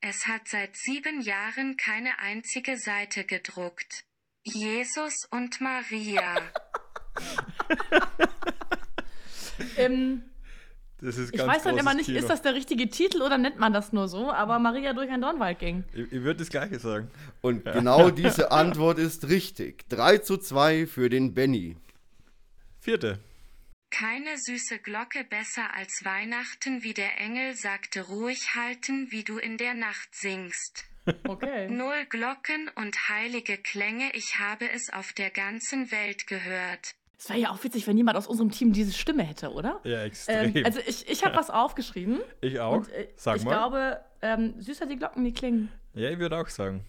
Es 0.00 0.26
hat 0.26 0.48
seit 0.48 0.76
sieben 0.76 1.20
Jahren 1.20 1.76
keine 1.76 2.18
einzige 2.20 2.78
Seite 2.78 3.24
gedruckt. 3.24 4.04
Jesus 4.44 5.26
und 5.30 5.60
Maria. 5.60 6.36
Ähm, 9.76 10.22
Das 11.02 11.18
ist 11.18 11.34
ich 11.34 11.40
weiß 11.40 11.62
dann 11.64 11.72
großes 11.72 11.80
immer 11.80 11.94
nicht, 11.94 12.06
Kino. 12.06 12.18
ist 12.18 12.30
das 12.30 12.40
der 12.40 12.54
richtige 12.54 12.88
Titel 12.88 13.20
oder 13.20 13.36
nennt 13.36 13.58
man 13.58 13.72
das 13.74 13.92
nur 13.92 14.08
so, 14.08 14.30
aber 14.30 14.58
Maria 14.58 14.94
durch 14.94 15.10
ein 15.10 15.20
Dornwald 15.20 15.58
ging. 15.58 15.84
Ich, 15.92 16.12
ich 16.12 16.22
würde 16.22 16.36
das 16.40 16.48
Gleiche 16.48 16.78
sagen. 16.78 17.10
Und 17.42 17.64
genau 17.64 18.10
diese 18.10 18.52
Antwort 18.52 18.98
ist 18.98 19.28
richtig. 19.28 19.86
3 19.90 20.18
zu 20.18 20.38
2 20.38 20.86
für 20.86 21.10
den 21.10 21.34
Benny. 21.34 21.76
Vierte. 22.80 23.18
Keine 23.90 24.38
süße 24.38 24.78
Glocke 24.78 25.24
besser 25.24 25.74
als 25.74 26.04
Weihnachten, 26.04 26.82
wie 26.82 26.94
der 26.94 27.18
Engel 27.18 27.54
sagte, 27.54 28.02
ruhig 28.02 28.54
halten, 28.54 29.08
wie 29.10 29.24
du 29.24 29.38
in 29.38 29.56
der 29.58 29.74
Nacht 29.74 30.08
singst. 30.12 30.84
Okay. 31.26 31.66
Null 31.68 32.04
Glocken 32.08 32.70
und 32.76 33.08
heilige 33.08 33.56
Klänge, 33.56 34.10
ich 34.14 34.38
habe 34.38 34.70
es 34.70 34.92
auf 34.92 35.12
der 35.14 35.30
ganzen 35.30 35.90
Welt 35.90 36.26
gehört. 36.28 36.94
Es 37.18 37.28
wäre 37.28 37.38
ja 37.38 37.50
auch 37.50 37.64
witzig, 37.64 37.86
wenn 37.86 37.96
jemand 37.96 38.16
aus 38.18 38.26
unserem 38.28 38.50
Team 38.50 38.72
diese 38.72 38.92
Stimme 38.92 39.24
hätte, 39.24 39.50
oder? 39.50 39.80
Ja, 39.82 40.04
extrem. 40.04 40.54
Ähm, 40.54 40.64
also 40.64 40.78
ich, 40.86 41.08
ich 41.08 41.24
habe 41.24 41.34
was 41.36 41.50
aufgeschrieben. 41.50 42.20
ich 42.42 42.60
auch. 42.60 42.76
Und, 42.76 42.88
äh, 42.90 43.08
Sag 43.16 43.38
ich 43.38 43.44
mal. 43.44 43.50
glaube, 43.50 44.00
ähm, 44.22 44.60
süßer 44.60 44.86
die 44.86 44.96
Glocken, 44.96 45.24
die 45.24 45.32
klingen. 45.32 45.72
ja, 45.94 46.10
ich 46.10 46.18
würde 46.18 46.38
auch 46.38 46.48
sagen. 46.48 46.84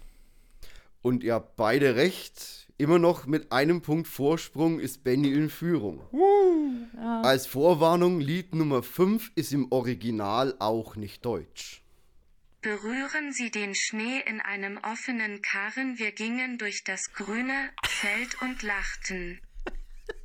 Und 1.01 1.23
ihr 1.23 1.33
habt 1.33 1.55
beide 1.55 1.95
recht. 1.95 2.67
Immer 2.81 2.97
noch 2.97 3.27
mit 3.27 3.51
einem 3.51 3.83
Punkt 3.83 4.07
Vorsprung 4.07 4.79
ist 4.79 5.03
Benny 5.03 5.31
in 5.33 5.51
Führung. 5.51 6.01
Als 6.97 7.45
Vorwarnung, 7.45 8.19
Lied 8.19 8.55
Nummer 8.55 8.81
5 8.81 9.33
ist 9.35 9.53
im 9.53 9.71
Original 9.71 10.55
auch 10.57 10.95
nicht 10.95 11.23
deutsch. 11.23 11.83
Berühren 12.61 13.33
Sie 13.33 13.51
den 13.51 13.75
Schnee 13.75 14.21
in 14.25 14.41
einem 14.41 14.77
offenen 14.77 15.43
Karren, 15.43 15.99
wir 15.99 16.11
gingen 16.11 16.57
durch 16.57 16.83
das 16.83 17.13
grüne 17.13 17.69
Feld 17.85 18.41
und 18.41 18.63
lachten. 18.63 19.39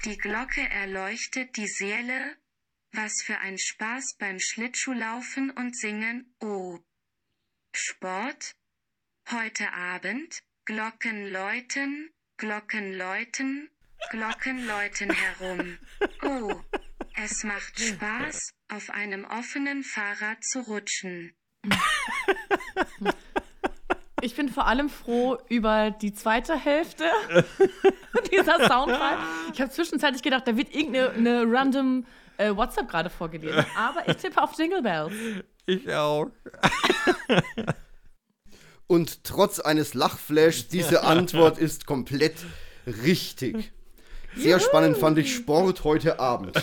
Die 0.06 0.16
Glocke 0.16 0.62
erleuchtet 0.62 1.58
die 1.58 1.68
Seele, 1.68 2.36
was 2.90 3.20
für 3.22 3.36
ein 3.36 3.58
Spaß 3.58 4.16
beim 4.18 4.40
Schlittschuhlaufen 4.40 5.50
und 5.50 5.76
Singen, 5.76 6.34
oh. 6.40 6.78
Sport? 7.74 8.56
Heute 9.30 9.74
Abend? 9.74 10.42
Glocken 10.64 11.30
läuten, 11.30 12.10
Glocken 12.38 12.92
läuten, 12.92 13.70
Glocken 14.10 14.66
läuten 14.66 15.10
herum. 15.10 15.78
Oh. 16.22 16.54
Es 17.14 17.44
macht 17.44 17.80
Spaß, 17.80 18.50
auf 18.68 18.90
einem 18.90 19.24
offenen 19.24 19.82
Fahrrad 19.82 20.44
zu 20.44 20.60
rutschen. 20.60 21.34
Ich 24.20 24.36
bin 24.36 24.50
vor 24.50 24.66
allem 24.66 24.90
froh 24.90 25.38
über 25.48 25.90
die 25.90 26.12
zweite 26.12 26.58
Hälfte 26.58 27.04
dieser 28.30 28.68
Soundfile. 28.68 29.18
Ich 29.54 29.60
habe 29.62 29.70
zwischenzeitlich 29.70 30.22
gedacht, 30.22 30.46
da 30.46 30.58
wird 30.58 30.74
irgendeine 30.74 31.12
eine 31.12 31.44
random 31.50 32.06
äh, 32.36 32.54
WhatsApp 32.54 32.90
gerade 32.90 33.08
vorgelesen. 33.08 33.64
Aber 33.78 34.06
ich 34.08 34.16
tippe 34.18 34.42
auf 34.42 34.58
Jingle 34.58 34.82
Bells. 34.82 35.14
Ich 35.64 35.90
auch. 35.90 36.30
Und 38.86 39.24
trotz 39.24 39.60
eines 39.60 39.94
Lachflashs, 39.94 40.68
diese 40.72 41.02
Antwort 41.02 41.58
ist 41.58 41.86
komplett 41.86 42.36
richtig. 42.86 43.72
Sehr 44.36 44.60
spannend 44.60 44.98
fand 44.98 45.18
ich 45.18 45.34
Sport 45.34 45.84
heute 45.84 46.20
Abend. 46.20 46.62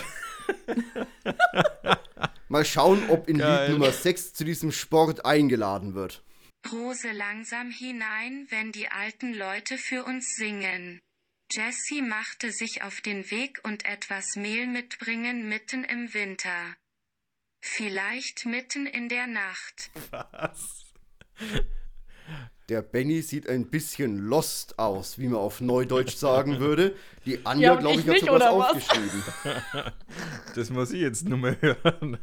Mal 2.48 2.64
schauen, 2.64 3.02
ob 3.08 3.28
in 3.28 3.38
Geil. 3.38 3.68
Lied 3.68 3.78
Nummer 3.78 3.90
6 3.92 4.34
zu 4.34 4.44
diesem 4.44 4.70
Sport 4.70 5.24
eingeladen 5.24 5.94
wird. 5.94 6.22
Rose 6.70 7.10
langsam 7.10 7.70
hinein, 7.70 8.46
wenn 8.50 8.72
die 8.72 8.88
alten 8.88 9.34
Leute 9.34 9.76
für 9.76 10.04
uns 10.04 10.36
singen. 10.36 11.00
Jessie 11.50 12.02
machte 12.02 12.52
sich 12.52 12.82
auf 12.82 13.00
den 13.00 13.30
Weg 13.30 13.60
und 13.64 13.84
etwas 13.84 14.36
Mehl 14.36 14.66
mitbringen 14.66 15.48
mitten 15.48 15.84
im 15.84 16.14
Winter. 16.14 16.76
Vielleicht 17.60 18.46
mitten 18.46 18.86
in 18.86 19.08
der 19.08 19.26
Nacht. 19.26 19.90
Was? 20.10 20.84
Der 22.70 22.80
Benny 22.80 23.20
sieht 23.20 23.46
ein 23.48 23.68
bisschen 23.70 24.18
lost 24.18 24.78
aus, 24.78 25.18
wie 25.18 25.28
man 25.28 25.40
auf 25.40 25.60
Neudeutsch 25.60 26.16
sagen 26.16 26.60
würde. 26.60 26.96
Die 27.26 27.34
Ja, 27.34 27.40
Anja, 27.44 27.72
und 27.74 27.80
glaube 27.80 28.00
ich 28.00 28.06
ich, 28.06 28.22
hat 28.22 28.30
oder 28.30 28.58
was? 28.58 28.70
aufgeschrieben. 28.76 29.22
Das 30.54 30.70
muss 30.70 30.92
ich 30.92 31.00
jetzt 31.00 31.28
nur 31.28 31.38
mal 31.38 31.58
hören. 31.60 32.18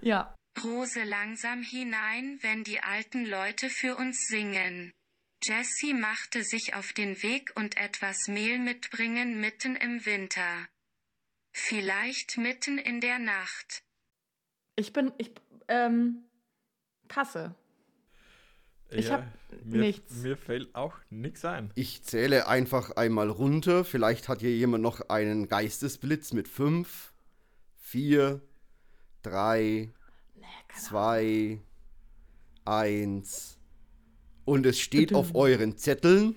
Ja. 0.00 0.34
Rose 0.62 1.02
langsam 1.04 1.62
hinein, 1.62 2.38
wenn 2.42 2.64
die 2.64 2.80
alten 2.80 3.24
Leute 3.26 3.68
für 3.70 3.96
uns 3.96 4.26
singen. 4.28 4.92
Jessie 5.42 5.92
machte 5.94 6.42
sich 6.42 6.74
auf 6.74 6.92
den 6.92 7.22
Weg 7.22 7.52
und 7.54 7.76
etwas 7.76 8.28
Mehl 8.28 8.58
mitbringen 8.58 9.40
mitten 9.40 9.76
im 9.76 10.04
Winter. 10.06 10.66
Vielleicht 11.52 12.38
mitten 12.38 12.78
in 12.78 13.00
der 13.00 13.18
Nacht. 13.18 13.82
Ich 14.76 14.92
bin, 14.92 15.12
ich, 15.18 15.32
ähm, 15.68 16.24
passe. 17.08 17.54
Ich 18.96 19.10
hab 19.10 19.24
mir, 19.64 19.78
nichts. 19.78 20.14
Mir 20.16 20.36
fällt 20.36 20.74
auch 20.74 20.94
nichts 21.10 21.44
ein. 21.44 21.70
Ich 21.74 22.02
zähle 22.02 22.46
einfach 22.46 22.92
einmal 22.92 23.30
runter. 23.30 23.84
Vielleicht 23.84 24.28
hat 24.28 24.40
hier 24.40 24.54
jemand 24.54 24.82
noch 24.82 25.08
einen 25.08 25.48
Geistesblitz 25.48 26.32
mit 26.32 26.48
5, 26.48 27.12
4, 27.80 28.40
3, 29.22 29.90
2, 30.80 31.60
1. 32.64 33.58
Und 34.44 34.66
es 34.66 34.78
steht 34.78 35.14
auf 35.14 35.34
euren 35.34 35.76
Zetteln 35.78 36.36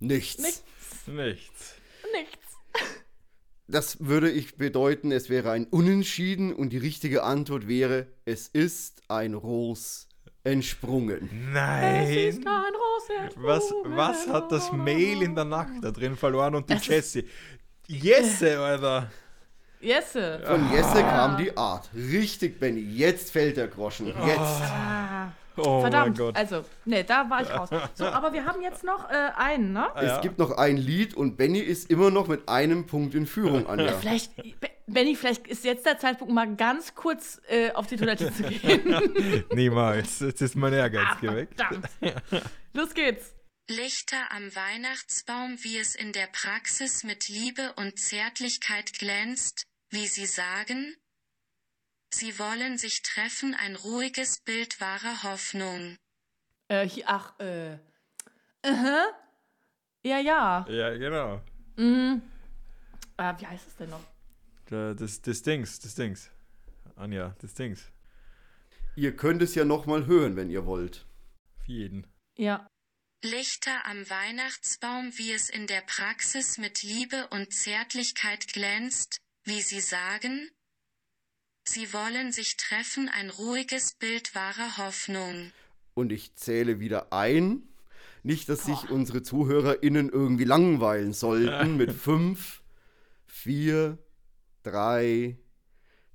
nichts. 0.00 0.42
Nichts. 0.42 1.06
Nichts. 1.06 1.74
Nichts. 2.12 2.38
Das 3.66 4.00
würde 4.00 4.30
ich 4.30 4.56
bedeuten, 4.56 5.10
es 5.10 5.30
wäre 5.30 5.50
ein 5.50 5.66
Unentschieden 5.66 6.54
und 6.54 6.70
die 6.70 6.78
richtige 6.78 7.22
Antwort 7.22 7.66
wäre, 7.66 8.06
es 8.24 8.48
ist 8.48 9.02
ein 9.08 9.34
Ros 9.34 10.08
entsprungen. 10.44 11.28
Es 11.54 12.10
ist 12.36 12.44
Nein. 12.44 12.72
große 12.72 13.30
Was, 13.36 13.74
was 13.84 14.28
hat 14.28 14.52
das 14.52 14.70
Mail 14.72 15.22
in 15.22 15.34
der 15.34 15.44
Nacht 15.44 15.72
da 15.82 15.90
drin 15.90 16.16
verloren 16.16 16.54
und 16.54 16.68
die 16.68 16.74
Das 16.74 16.86
Jessie? 16.86 17.28
Jesse, 17.86 18.58
Alter. 18.58 19.10
Jesse. 19.80 20.40
Von 20.46 20.70
Jesse 20.72 21.02
kam 21.02 21.36
die 21.36 21.54
Art. 21.56 21.90
Richtig, 21.94 22.58
Benny. 22.58 22.80
Jetzt 22.80 23.30
fällt 23.30 23.56
der 23.58 23.68
Groschen. 23.68 24.06
Jetzt. 24.06 24.38
Ah, 24.38 25.03
Oh 25.56 25.80
verdammt. 25.80 26.18
mein 26.18 26.26
Gott. 26.26 26.36
Also, 26.36 26.64
nee, 26.84 27.02
da 27.04 27.28
war 27.30 27.42
ich 27.42 27.50
raus. 27.50 27.68
So, 27.94 28.06
aber 28.06 28.32
wir 28.32 28.44
haben 28.44 28.60
jetzt 28.62 28.84
noch 28.84 29.08
äh, 29.10 29.30
einen, 29.36 29.72
ne? 29.72 29.86
ja. 29.94 30.16
Es 30.16 30.20
gibt 30.22 30.38
noch 30.38 30.50
ein 30.56 30.76
Lied 30.76 31.14
und 31.14 31.36
Benny 31.36 31.60
ist 31.60 31.90
immer 31.90 32.10
noch 32.10 32.26
mit 32.28 32.48
einem 32.48 32.86
Punkt 32.86 33.14
in 33.14 33.26
Führung, 33.26 33.66
Anja. 33.66 33.92
Vielleicht, 33.98 34.34
Be- 34.36 34.70
Benny, 34.86 35.14
vielleicht 35.16 35.46
ist 35.46 35.64
jetzt 35.64 35.86
der 35.86 35.98
Zeitpunkt, 35.98 36.32
mal 36.34 36.54
ganz 36.56 36.94
kurz 36.94 37.40
äh, 37.48 37.70
auf 37.72 37.86
die 37.86 37.96
Toilette 37.96 38.32
zu 38.32 38.42
gehen. 38.42 39.44
Niemals. 39.52 40.20
Jetzt 40.20 40.42
ist 40.42 40.56
mein 40.56 40.72
Ehrgeiz 40.72 41.06
Ah, 41.10 41.18
geweckt. 41.20 41.54
verdammt. 41.60 41.88
Los 42.72 42.92
geht's. 42.94 43.32
Lichter 43.70 44.18
am 44.30 44.54
Weihnachtsbaum, 44.54 45.56
wie 45.62 45.78
es 45.78 45.94
in 45.94 46.12
der 46.12 46.26
Praxis 46.26 47.02
mit 47.02 47.28
Liebe 47.28 47.72
und 47.76 47.98
Zärtlichkeit 47.98 48.92
glänzt, 48.98 49.62
wie 49.90 50.06
Sie 50.06 50.26
sagen? 50.26 50.94
Sie 52.18 52.38
wollen 52.38 52.78
sich 52.78 53.02
treffen, 53.02 53.54
ein 53.54 53.76
ruhiges 53.76 54.40
Bild 54.40 54.80
wahrer 54.80 55.22
Hoffnung. 55.22 55.96
Äh, 56.68 56.88
hier, 56.88 57.04
ach, 57.08 57.38
äh. 57.40 57.78
Aha. 58.62 59.04
Ja, 60.02 60.18
ja. 60.18 60.66
Ja, 60.68 60.90
genau. 60.96 61.42
Mhm. 61.76 62.22
Äh, 63.16 63.34
wie 63.38 63.46
heißt 63.46 63.66
es 63.68 63.76
denn 63.76 63.90
noch? 63.90 64.04
Da- 64.66 64.94
Das, 64.94 65.20
das 65.22 65.42
Dings, 65.42 65.80
das 65.80 65.94
Dings. 65.94 66.30
Anja, 66.96 67.34
das 67.40 67.54
Dings. 67.54 67.90
Ihr 68.96 69.16
könnt 69.16 69.42
es 69.42 69.54
ja 69.54 69.64
nochmal 69.64 70.06
hören, 70.06 70.36
wenn 70.36 70.50
ihr 70.50 70.66
wollt. 70.66 71.04
Für 71.64 71.72
jeden. 71.72 72.06
Ja. 72.38 72.66
Lichter 73.22 73.86
am 73.86 74.08
Weihnachtsbaum, 74.08 75.10
wie 75.16 75.32
es 75.32 75.48
in 75.50 75.66
der 75.66 75.80
Praxis 75.80 76.58
mit 76.58 76.82
Liebe 76.82 77.26
und 77.28 77.52
Zärtlichkeit 77.52 78.46
glänzt, 78.52 79.18
wie 79.44 79.62
Sie 79.62 79.80
sagen? 79.80 80.48
Sie 81.64 81.92
wollen 81.92 82.30
sich 82.30 82.56
treffen, 82.56 83.08
ein 83.08 83.30
ruhiges 83.30 83.94
Bild 83.94 84.34
wahrer 84.34 84.76
Hoffnung. 84.76 85.50
Und 85.94 86.12
ich 86.12 86.34
zähle 86.34 86.78
wieder 86.78 87.12
ein. 87.12 87.62
Nicht, 88.22 88.48
dass 88.48 88.64
sich 88.64 88.90
unsere 88.90 89.22
ZuhörerInnen 89.22 90.10
irgendwie 90.10 90.44
langweilen 90.44 91.12
sollten 91.12 91.76
mit 91.78 91.92
fünf, 91.92 92.62
vier, 93.26 93.98
drei, 94.62 95.38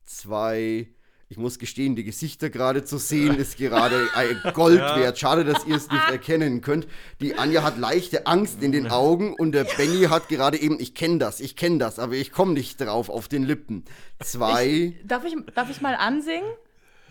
zwei. 0.05 0.87
Ich 1.31 1.37
muss 1.37 1.59
gestehen, 1.59 1.95
die 1.95 2.03
Gesichter 2.03 2.49
gerade 2.49 2.83
zu 2.83 2.97
sehen, 2.97 3.37
ist 3.37 3.57
gerade 3.57 4.09
ein 4.15 4.41
Gold 4.55 4.79
wert. 4.79 5.19
Schade, 5.19 5.45
dass 5.45 5.63
ihr 5.63 5.75
es 5.75 5.87
nicht 5.91 6.09
erkennen 6.09 6.61
könnt. 6.61 6.87
Die 7.21 7.35
Anja 7.35 7.61
hat 7.61 7.77
leichte 7.77 8.25
Angst 8.25 8.63
in 8.63 8.71
den 8.71 8.89
Augen 8.89 9.35
und 9.35 9.51
der 9.51 9.65
Benny 9.65 10.05
hat 10.05 10.27
gerade 10.27 10.59
eben, 10.59 10.79
ich 10.79 10.95
kenne 10.95 11.19
das, 11.19 11.39
ich 11.39 11.55
kenne 11.55 11.77
das, 11.77 11.99
aber 11.99 12.13
ich 12.13 12.31
komme 12.31 12.53
nicht 12.53 12.81
drauf 12.81 13.09
auf 13.09 13.27
den 13.27 13.43
Lippen. 13.43 13.85
Zwei. 14.19 14.95
Darf 15.05 15.23
ich, 15.23 15.35
darf 15.53 15.69
ich 15.69 15.81
mal 15.81 15.93
ansingen? 15.93 16.49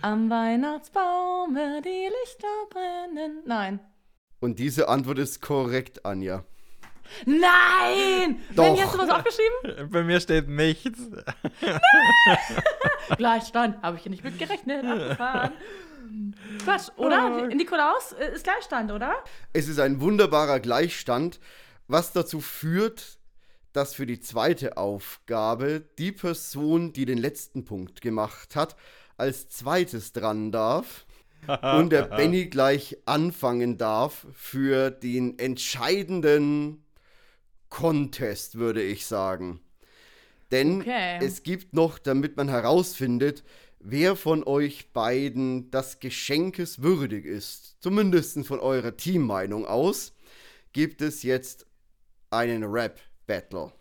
Am 0.03 0.29
Weihnachtsbaume 0.29 1.81
die 1.85 2.09
Lichter 2.25 2.49
brennen. 2.71 3.43
Nein. 3.47 3.79
Und 4.41 4.59
diese 4.59 4.89
Antwort 4.89 5.21
ist 5.21 5.41
korrekt, 5.43 6.05
Anja. 6.05 6.45
Nein! 7.27 8.41
Doch. 8.55 8.65
Benny, 8.65 8.79
hast 8.79 8.95
du 8.95 8.99
was 8.99 9.11
aufgeschrieben? 9.11 9.91
Bei 9.91 10.03
mir 10.03 10.21
steht 10.21 10.49
nichts. 10.49 11.01
Gleichstand. 13.17 13.83
Habe 13.83 13.97
ich 13.97 14.03
hier 14.03 14.11
nicht 14.11 14.25
mitgerechnet. 14.25 14.85
Abgefahren. 14.85 15.53
Quatsch, 16.65 16.89
oder? 16.97 17.47
Nikolaus 17.49 18.13
äh, 18.13 18.35
ist 18.35 18.45
Gleichstand, 18.45 18.93
oder? 18.93 19.15
Es 19.53 19.69
ist 19.69 19.79
ein 19.79 20.01
wunderbarer 20.01 20.61
Gleichstand, 20.61 21.41
was 21.87 22.13
dazu 22.13 22.41
führt, 22.41 23.19
dass 23.73 23.95
für 23.95 24.07
die 24.07 24.21
zweite 24.21 24.77
Aufgabe 24.77 25.83
die 25.99 26.13
Person, 26.13 26.93
die 26.93 27.05
den 27.05 27.19
letzten 27.19 27.65
Punkt 27.65 28.01
gemacht 28.01 28.57
hat, 28.57 28.77
als 29.17 29.49
zweites 29.49 30.13
dran 30.13 30.53
darf 30.53 31.07
und 31.63 31.91
der 31.91 32.03
Benny 32.03 32.47
gleich 32.47 32.97
anfangen 33.07 33.79
darf 33.79 34.27
für 34.33 34.91
den 34.91 35.39
entscheidenden 35.39 36.85
Contest, 37.71 38.57
würde 38.57 38.83
ich 38.83 39.07
sagen. 39.07 39.61
Denn 40.51 40.81
Okay. 40.81 41.19
es 41.21 41.43
gibt 41.43 41.75
noch, 41.75 41.99
damit 41.99 42.37
man 42.37 42.49
herausfindet, 42.49 43.45
wer 43.81 44.17
von 44.17 44.45
euch 44.45 44.93
beiden 44.93 45.71
das 45.71 46.01
Geschenkes 46.01 46.83
würdig 46.83 47.25
ist, 47.27 47.77
zumindest 47.81 48.47
von 48.47 48.59
eurer 48.61 48.97
Teammeinung 48.97 49.67
aus, 49.67 50.15
gibt 50.73 51.03
es 51.03 51.23
jetzt 51.23 51.67
einen 52.31 52.65
Rap-Battle. 52.65 53.73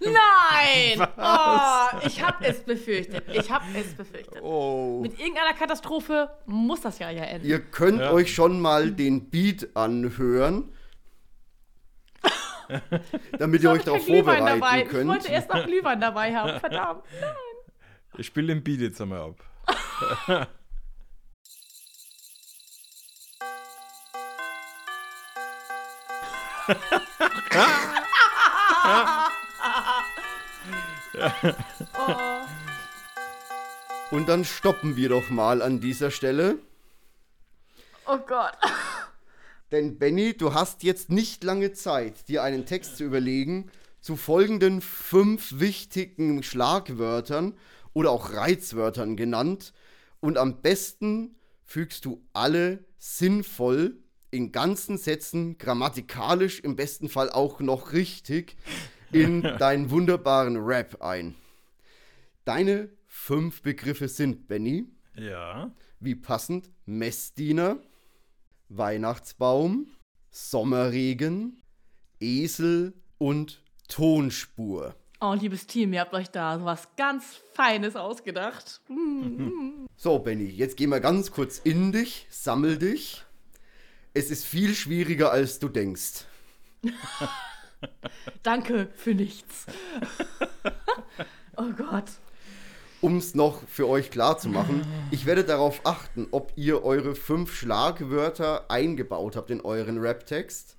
Nein! 0.00 1.08
Oh, 1.16 2.06
ich 2.06 2.22
habe 2.22 2.44
es 2.46 2.60
befürchtet. 2.60 3.24
Ich 3.32 3.50
habe 3.50 3.64
es 3.76 3.92
befürchtet. 3.94 4.40
Oh. 4.40 5.00
Mit 5.02 5.18
irgendeiner 5.18 5.52
Katastrophe 5.54 6.30
muss 6.46 6.80
das 6.80 6.98
ja 7.00 7.10
ja 7.10 7.24
enden. 7.24 7.46
Ihr 7.48 7.58
könnt 7.60 7.98
Ja. 8.00 8.12
euch 8.12 8.32
schon 8.32 8.60
mal 8.60 8.92
den 8.92 9.30
Beat 9.30 9.68
anhören, 9.74 10.72
damit 13.38 13.62
ihr 13.62 13.70
euch 13.70 13.78
ich 13.78 13.84
darauf 13.84 14.04
vorbereiten 14.06 14.46
dabei. 14.46 14.82
Ich 14.82 14.88
könnt. 14.88 15.08
wollte 15.08 15.28
erst 15.28 15.48
noch 15.48 15.64
Glühwein 15.64 16.00
dabei 16.00 16.34
haben. 16.34 16.60
Verdammt. 16.60 17.04
Ich 18.16 18.26
spiele 18.26 18.48
den 18.48 18.62
Beat 18.62 18.80
jetzt 18.80 19.00
einmal 19.00 19.34
ab. 20.26 20.48
Oh. 31.98 32.40
Und 34.10 34.28
dann 34.28 34.44
stoppen 34.44 34.96
wir 34.96 35.08
doch 35.08 35.30
mal 35.30 35.62
an 35.62 35.80
dieser 35.80 36.10
Stelle. 36.10 36.58
oh 38.06 38.18
Gott. 38.18 38.56
Denn 39.72 39.98
Benny, 39.98 40.36
du 40.36 40.54
hast 40.54 40.82
jetzt 40.82 41.10
nicht 41.10 41.44
lange 41.44 41.72
Zeit, 41.72 42.28
dir 42.28 42.42
einen 42.42 42.66
Text 42.66 42.96
zu 42.96 43.04
überlegen 43.04 43.70
zu 44.00 44.16
folgenden 44.16 44.80
fünf 44.80 45.60
wichtigen 45.60 46.42
Schlagwörtern 46.42 47.54
oder 47.92 48.10
auch 48.10 48.32
Reizwörtern 48.32 49.16
genannt. 49.16 49.72
Und 50.20 50.38
am 50.38 50.62
besten 50.62 51.36
fügst 51.64 52.04
du 52.04 52.22
alle 52.32 52.84
sinnvoll 52.98 53.98
in 54.30 54.52
ganzen 54.52 54.96
Sätzen, 54.96 55.58
grammatikalisch 55.58 56.60
im 56.60 56.76
besten 56.76 57.08
Fall 57.08 57.30
auch 57.30 57.60
noch 57.60 57.92
richtig, 57.92 58.56
in 59.12 59.42
deinen 59.58 59.90
wunderbaren 59.90 60.56
Rap 60.56 61.02
ein. 61.02 61.34
Deine 62.44 62.88
fünf 63.06 63.62
Begriffe 63.62 64.08
sind, 64.08 64.48
Benny, 64.48 64.86
Ja. 65.16 65.72
wie 66.00 66.14
passend, 66.14 66.70
Messdiener, 66.86 67.78
Weihnachtsbaum, 68.70 69.88
Sommerregen, 70.30 71.60
Esel 72.20 72.94
und 73.18 73.62
Tonspur. 73.88 74.94
Oh, 75.20 75.34
liebes 75.34 75.66
Team, 75.66 75.92
ihr 75.92 76.00
habt 76.00 76.14
euch 76.14 76.30
da 76.30 76.64
was 76.64 76.88
ganz 76.96 77.24
Feines 77.52 77.96
ausgedacht. 77.96 78.80
So, 79.96 80.18
Benny, 80.18 80.46
jetzt 80.46 80.78
geh 80.78 80.86
mal 80.86 81.02
ganz 81.02 81.30
kurz 81.30 81.58
in 81.58 81.92
dich, 81.92 82.26
sammel 82.30 82.78
dich. 82.78 83.22
Es 84.14 84.30
ist 84.30 84.46
viel 84.46 84.74
schwieriger, 84.74 85.30
als 85.30 85.58
du 85.58 85.68
denkst. 85.68 86.24
Danke 88.42 88.88
für 88.94 89.14
nichts. 89.14 89.66
oh 91.58 91.70
Gott. 91.76 92.06
Um 93.00 93.16
es 93.16 93.34
noch 93.34 93.66
für 93.66 93.88
euch 93.88 94.10
klar 94.10 94.38
zu 94.38 94.50
machen, 94.50 94.82
ich 95.10 95.24
werde 95.24 95.42
darauf 95.44 95.80
achten, 95.84 96.28
ob 96.32 96.52
ihr 96.56 96.84
eure 96.84 97.14
fünf 97.14 97.54
Schlagwörter 97.54 98.70
eingebaut 98.70 99.36
habt 99.36 99.50
in 99.50 99.62
euren 99.62 99.98
Rap-Text. 99.98 100.76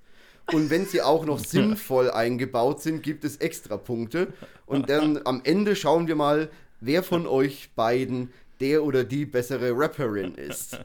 Und 0.52 0.70
wenn 0.70 0.86
sie 0.86 1.02
auch 1.02 1.24
noch 1.24 1.38
sinnvoll 1.44 2.10
eingebaut 2.10 2.80
sind, 2.80 3.02
gibt 3.02 3.24
es 3.24 3.38
extra 3.38 3.76
Punkte. 3.76 4.32
Und 4.66 4.88
dann 4.88 5.20
am 5.24 5.40
Ende 5.42 5.74
schauen 5.74 6.06
wir 6.06 6.14
mal, 6.14 6.50
wer 6.80 7.02
von 7.02 7.26
euch 7.26 7.70
beiden 7.74 8.32
der 8.60 8.84
oder 8.84 9.02
die 9.02 9.26
bessere 9.26 9.72
Rapperin 9.76 10.36
ist. 10.36 10.78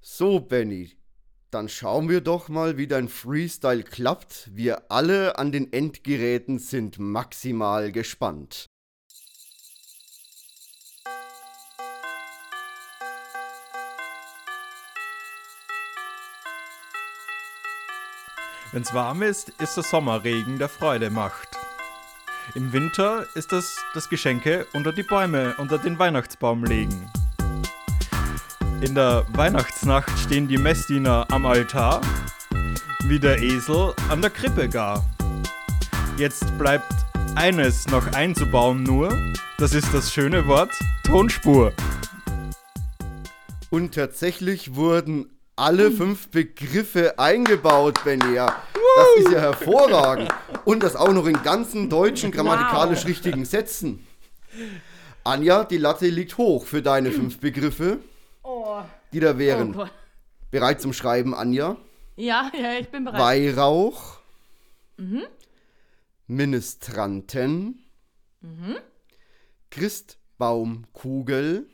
So, 0.00 0.40
Benny, 0.40 0.92
dann 1.50 1.68
schauen 1.68 2.08
wir 2.08 2.22
doch 2.22 2.48
mal, 2.48 2.78
wie 2.78 2.86
dein 2.86 3.08
Freestyle 3.08 3.82
klappt. 3.82 4.48
Wir 4.54 4.90
alle 4.90 5.38
an 5.38 5.52
den 5.52 5.72
Endgeräten 5.74 6.58
sind 6.58 6.98
maximal 6.98 7.92
gespannt. 7.92 8.66
Wenn's 18.74 18.92
warm 18.92 19.22
ist, 19.22 19.50
ist 19.60 19.76
der 19.76 19.84
Sommerregen, 19.84 20.58
der 20.58 20.68
Freude 20.68 21.08
macht. 21.08 21.46
Im 22.56 22.72
Winter 22.72 23.24
ist 23.36 23.52
das 23.52 23.76
das 23.94 24.08
Geschenke 24.08 24.66
unter 24.72 24.90
die 24.90 25.04
Bäume, 25.04 25.54
unter 25.58 25.78
den 25.78 25.96
Weihnachtsbaum 25.96 26.64
legen. 26.64 27.08
In 28.80 28.96
der 28.96 29.26
Weihnachtsnacht 29.34 30.10
stehen 30.18 30.48
die 30.48 30.58
Messdiener 30.58 31.24
am 31.30 31.46
Altar, 31.46 32.00
wie 33.04 33.20
der 33.20 33.40
Esel 33.40 33.94
an 34.08 34.20
der 34.20 34.30
Krippe 34.30 34.68
gar. 34.68 35.04
Jetzt 36.18 36.58
bleibt 36.58 36.92
eines 37.36 37.86
noch 37.86 38.12
einzubauen 38.12 38.82
nur, 38.82 39.16
das 39.56 39.72
ist 39.72 39.94
das 39.94 40.12
schöne 40.12 40.48
Wort 40.48 40.72
Tonspur. 41.04 41.72
Und 43.70 43.94
tatsächlich 43.94 44.74
wurden 44.74 45.28
alle 45.56 45.90
fünf 45.92 46.28
Begriffe 46.28 47.18
eingebaut, 47.18 48.02
Benja. 48.04 48.46
Das 48.96 49.06
ist 49.24 49.32
ja 49.32 49.40
hervorragend. 49.40 50.30
Und 50.64 50.82
das 50.82 50.96
auch 50.96 51.12
noch 51.12 51.26
in 51.26 51.42
ganzen 51.42 51.88
deutschen 51.90 52.30
grammatikalisch 52.30 53.00
Wow. 53.00 53.06
richtigen 53.08 53.44
Sätzen. 53.44 54.06
Anja, 55.24 55.64
die 55.64 55.78
Latte 55.78 56.06
liegt 56.08 56.38
hoch 56.38 56.66
für 56.66 56.82
deine 56.82 57.10
fünf 57.10 57.38
Begriffe, 57.38 57.98
Oh, 58.42 58.82
die 59.12 59.20
da 59.20 59.32
oh 59.32 59.38
wären. 59.38 59.72
Gott. 59.72 59.90
Bereit 60.50 60.80
zum 60.80 60.92
Schreiben, 60.92 61.34
Anja? 61.34 61.76
Ja, 62.16 62.50
ja, 62.56 62.74
ich 62.78 62.88
bin 62.90 63.04
bereit. 63.04 63.20
Weihrauch. 63.20 64.18
Ministranten. 66.26 67.80
Christbaumkugel. 69.70 71.66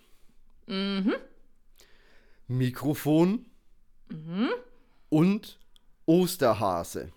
Mikrofon. 2.48 3.46
Und 5.08 5.58
Osterhase. 6.06 7.12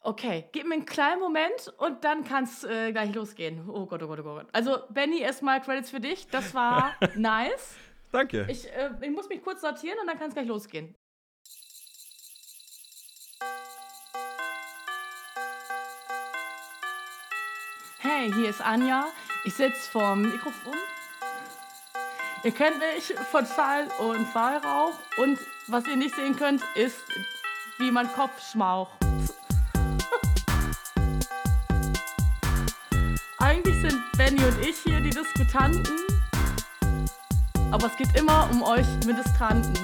Okay, 0.00 0.44
gib 0.52 0.66
mir 0.68 0.74
einen 0.74 0.86
kleinen 0.86 1.20
Moment 1.20 1.74
und 1.78 2.04
dann 2.04 2.22
kann 2.22 2.44
es 2.44 2.62
äh, 2.62 2.92
gleich 2.92 3.12
losgehen. 3.12 3.68
Oh 3.68 3.86
Gott, 3.86 4.02
oh 4.04 4.06
Gott, 4.06 4.20
oh 4.20 4.22
Gott. 4.22 4.46
Also, 4.52 4.78
Benny, 4.90 5.18
erstmal 5.18 5.60
Credits 5.60 5.90
für 5.90 5.98
dich. 5.98 6.28
Das 6.28 6.54
war 6.54 6.94
nice. 7.16 7.74
Danke. 8.12 8.46
Ich, 8.48 8.66
äh, 8.72 8.90
ich 9.00 9.10
muss 9.10 9.28
mich 9.28 9.42
kurz 9.42 9.62
sortieren 9.62 9.98
und 10.00 10.06
dann 10.06 10.16
kann 10.16 10.28
es 10.28 10.34
gleich 10.34 10.46
losgehen. 10.46 10.94
Hey, 17.98 18.32
hier 18.32 18.50
ist 18.50 18.60
Anja. 18.60 19.06
Ich 19.44 19.54
sitze 19.54 19.90
vorm 19.90 20.22
Mikrofon. 20.22 20.76
Ihr 22.46 22.52
kennt 22.52 22.78
mich 22.78 23.12
von 23.32 23.44
Schall 23.44 23.88
und 23.98 24.32
Weihrauch. 24.32 24.92
Und 25.16 25.36
was 25.66 25.84
ihr 25.88 25.96
nicht 25.96 26.14
sehen 26.14 26.36
könnt, 26.36 26.62
ist, 26.76 26.98
wie 27.78 27.90
mein 27.90 28.06
Kopf 28.12 28.30
schmaucht. 28.52 28.92
Eigentlich 33.38 33.74
sind 33.80 34.00
Benny 34.16 34.44
und 34.44 34.64
ich 34.64 34.76
hier 34.84 35.00
die 35.00 35.10
Diskutanten. 35.10 35.98
Aber 37.72 37.88
es 37.88 37.96
geht 37.96 38.14
immer 38.16 38.48
um 38.52 38.62
euch 38.62 38.86
Ministranten. 39.04 39.74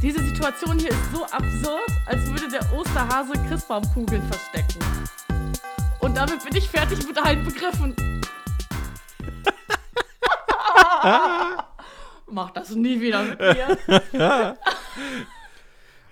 Diese 0.00 0.22
Situation 0.22 0.78
hier 0.78 0.90
ist 0.90 1.12
so 1.12 1.24
absurd, 1.24 1.90
als 2.06 2.24
würde 2.26 2.48
der 2.48 2.72
Osterhase 2.72 3.32
Christbaumkugeln 3.48 4.22
verstecken. 4.22 4.78
Und 5.98 6.16
damit 6.16 6.44
bin 6.44 6.54
ich 6.54 6.68
fertig 6.70 7.04
mit 7.04 7.18
allen 7.18 7.44
Begriffen. 7.44 8.07
Mach 12.30 12.50
das 12.50 12.70
nie 12.74 13.00
wieder 13.00 13.22
mit 13.22 13.40
mir. 13.40 14.56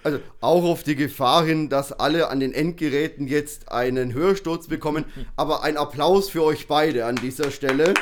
Also 0.03 0.21
auch 0.41 0.63
auf 0.63 0.85
die 0.85 0.95
Gefahr 0.95 1.45
hin, 1.45 1.69
dass 1.69 1.93
alle 1.93 2.29
an 2.29 2.39
den 2.39 2.53
Endgeräten 2.53 3.27
jetzt 3.27 3.73
einen 3.73 4.15
Hörsturz 4.15 4.69
bekommen. 4.69 5.05
Aber 5.35 5.65
ein 5.65 5.77
Applaus 5.77 6.31
für 6.31 6.45
euch 6.45 6.69
beide 6.69 7.07
an 7.07 7.17
dieser 7.17 7.51
Stelle. 7.51 7.93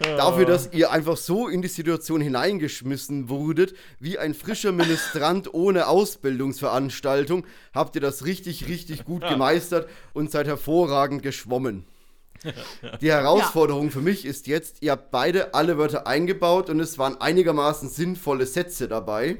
Dafür, 0.00 0.44
dass 0.44 0.70
ihr 0.72 0.90
einfach 0.90 1.16
so 1.16 1.48
in 1.48 1.62
die 1.62 1.68
Situation 1.68 2.20
hineingeschmissen 2.20 3.30
wurdet, 3.30 3.74
wie 4.00 4.18
ein 4.18 4.34
frischer 4.34 4.72
Ministrant 4.72 5.54
ohne 5.54 5.86
Ausbildungsveranstaltung, 5.86 7.46
habt 7.72 7.94
ihr 7.94 8.02
das 8.02 8.26
richtig, 8.26 8.68
richtig 8.68 9.06
gut 9.06 9.26
gemeistert 9.26 9.88
und 10.12 10.30
seid 10.30 10.46
hervorragend 10.46 11.22
geschwommen. 11.22 11.86
Die 13.00 13.10
Herausforderung 13.10 13.90
für 13.90 14.00
mich 14.00 14.24
ist 14.24 14.46
jetzt, 14.46 14.82
ihr 14.82 14.92
habt 14.92 15.10
beide 15.10 15.54
alle 15.54 15.78
Wörter 15.78 16.06
eingebaut 16.06 16.70
und 16.70 16.80
es 16.80 16.98
waren 16.98 17.20
einigermaßen 17.20 17.88
sinnvolle 17.88 18.46
Sätze 18.46 18.88
dabei. 18.88 19.38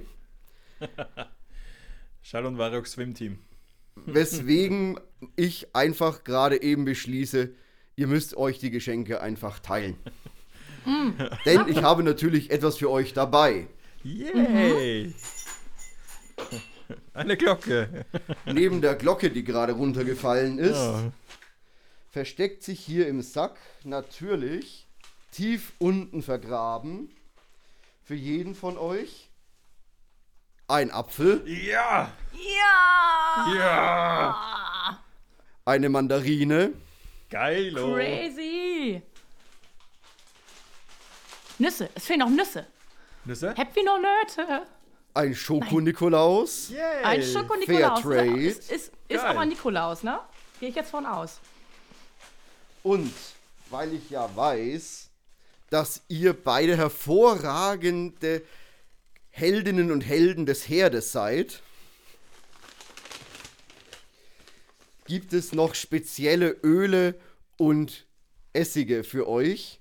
Schall 2.22 2.46
und 2.46 2.58
Weihrauch 2.58 2.86
Swim-Team. 2.86 3.38
Weswegen 4.06 4.98
ich 5.36 5.74
einfach 5.74 6.24
gerade 6.24 6.62
eben 6.62 6.84
beschließe, 6.84 7.50
ihr 7.96 8.06
müsst 8.06 8.36
euch 8.36 8.58
die 8.58 8.70
Geschenke 8.70 9.20
einfach 9.20 9.58
teilen. 9.58 9.96
Denn 11.46 11.68
ich 11.68 11.82
habe 11.82 12.02
natürlich 12.02 12.50
etwas 12.50 12.78
für 12.78 12.90
euch 12.90 13.12
dabei. 13.12 13.68
Yay! 14.02 15.14
Eine 17.14 17.36
Glocke. 17.36 18.04
Neben 18.46 18.80
der 18.80 18.96
Glocke, 18.96 19.30
die 19.30 19.44
gerade 19.44 19.74
runtergefallen 19.74 20.58
ist, 20.58 20.74
Ja. 20.74 21.12
Versteckt 22.12 22.62
sich 22.62 22.78
hier 22.78 23.08
im 23.08 23.22
Sack 23.22 23.56
natürlich 23.84 24.86
tief 25.32 25.72
unten 25.78 26.22
vergraben 26.22 27.10
für 28.04 28.14
jeden 28.14 28.54
von 28.54 28.76
euch 28.76 29.30
ein 30.68 30.90
Apfel, 30.90 31.42
Ja! 31.46 32.12
Ja! 32.34 33.54
Ja! 33.54 35.00
eine 35.64 35.88
Mandarine, 35.88 36.74
Geilo! 37.30 37.94
Crazy! 37.94 39.02
Nüsse, 41.58 41.88
es 41.94 42.04
fehlen 42.04 42.20
noch 42.20 42.28
Nüsse. 42.30 42.66
Nüsse? 43.24 43.54
Happy 43.54 43.82
noch 43.84 43.98
Nöte. 43.98 44.66
ein 45.14 45.34
Schoko-Nikolaus! 45.34 46.72
Ein 47.04 47.22
Schoko-Nikolaus. 47.22 48.00
Fairtrade. 48.02 48.42
Ist, 48.42 48.70
ist, 48.70 48.92
ist 49.08 49.22
Geil. 49.22 49.36
auch 49.36 49.40
ein 49.40 49.48
Nikolaus, 49.48 50.02
ne? 50.02 50.20
Gehe 50.60 50.68
ich 50.70 50.74
jetzt 50.74 50.90
von 50.90 51.06
aus. 51.06 51.40
Und 52.82 53.12
weil 53.70 53.94
ich 53.94 54.10
ja 54.10 54.28
weiß, 54.34 55.10
dass 55.70 56.02
ihr 56.08 56.34
beide 56.34 56.76
hervorragende 56.76 58.42
Heldinnen 59.30 59.90
und 59.90 60.02
Helden 60.02 60.44
des 60.44 60.68
Herdes 60.68 61.12
seid, 61.12 61.62
gibt 65.06 65.32
es 65.32 65.52
noch 65.52 65.74
spezielle 65.74 66.50
Öle 66.62 67.14
und 67.56 68.06
Essige 68.52 69.04
für 69.04 69.28
euch. 69.28 69.80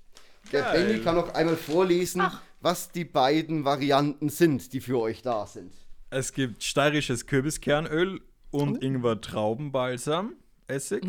Der 0.50 0.62
Geil. 0.62 0.86
Benny 0.86 1.02
kann 1.02 1.14
noch 1.14 1.34
einmal 1.34 1.56
vorlesen, 1.56 2.22
Ach. 2.22 2.40
was 2.60 2.90
die 2.90 3.04
beiden 3.04 3.64
Varianten 3.64 4.30
sind, 4.30 4.72
die 4.72 4.80
für 4.80 4.98
euch 4.98 5.22
da 5.22 5.46
sind. 5.46 5.72
Es 6.10 6.32
gibt 6.32 6.62
steirisches 6.62 7.26
Kürbiskernöl 7.26 8.20
und 8.50 8.82
Ingwer 8.82 9.20
Traubenbalsam, 9.20 10.34
Essig. 10.66 11.04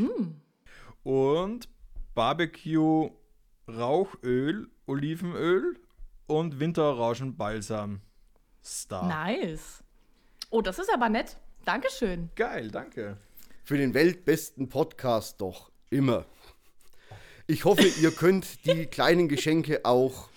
Und 1.03 1.67
Barbecue 2.15 3.09
Rauchöl, 3.67 4.69
Olivenöl 4.85 5.79
und 6.27 6.59
Winterorangenbalsam. 6.59 8.01
Star. 8.63 9.07
Nice. 9.07 9.83
Oh, 10.51 10.61
das 10.61 10.77
ist 10.77 10.93
aber 10.93 11.09
nett. 11.09 11.37
Dankeschön. 11.65 12.29
Geil, 12.35 12.69
danke. 12.69 13.17
Für 13.63 13.77
den 13.77 13.95
weltbesten 13.95 14.69
Podcast 14.69 15.41
doch 15.41 15.71
immer. 15.89 16.25
Ich 17.47 17.65
hoffe, 17.65 17.87
ihr 18.01 18.11
könnt 18.11 18.65
die 18.65 18.85
kleinen 18.91 19.27
Geschenke 19.27 19.83
auch 19.83 20.29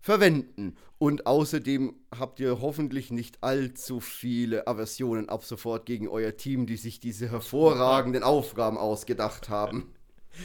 verwenden. 0.00 0.76
Und 0.98 1.26
außerdem 1.26 1.96
habt 2.16 2.38
ihr 2.38 2.60
hoffentlich 2.60 3.10
nicht 3.10 3.42
allzu 3.42 3.98
viele 3.98 4.68
Aversionen 4.68 5.28
ab 5.28 5.44
sofort 5.44 5.86
gegen 5.86 6.06
euer 6.06 6.36
Team, 6.36 6.66
die 6.66 6.76
sich 6.76 7.00
diese 7.00 7.28
hervorragenden 7.30 8.22
Aufgaben 8.22 8.78
ausgedacht 8.78 9.48
haben. 9.48 9.92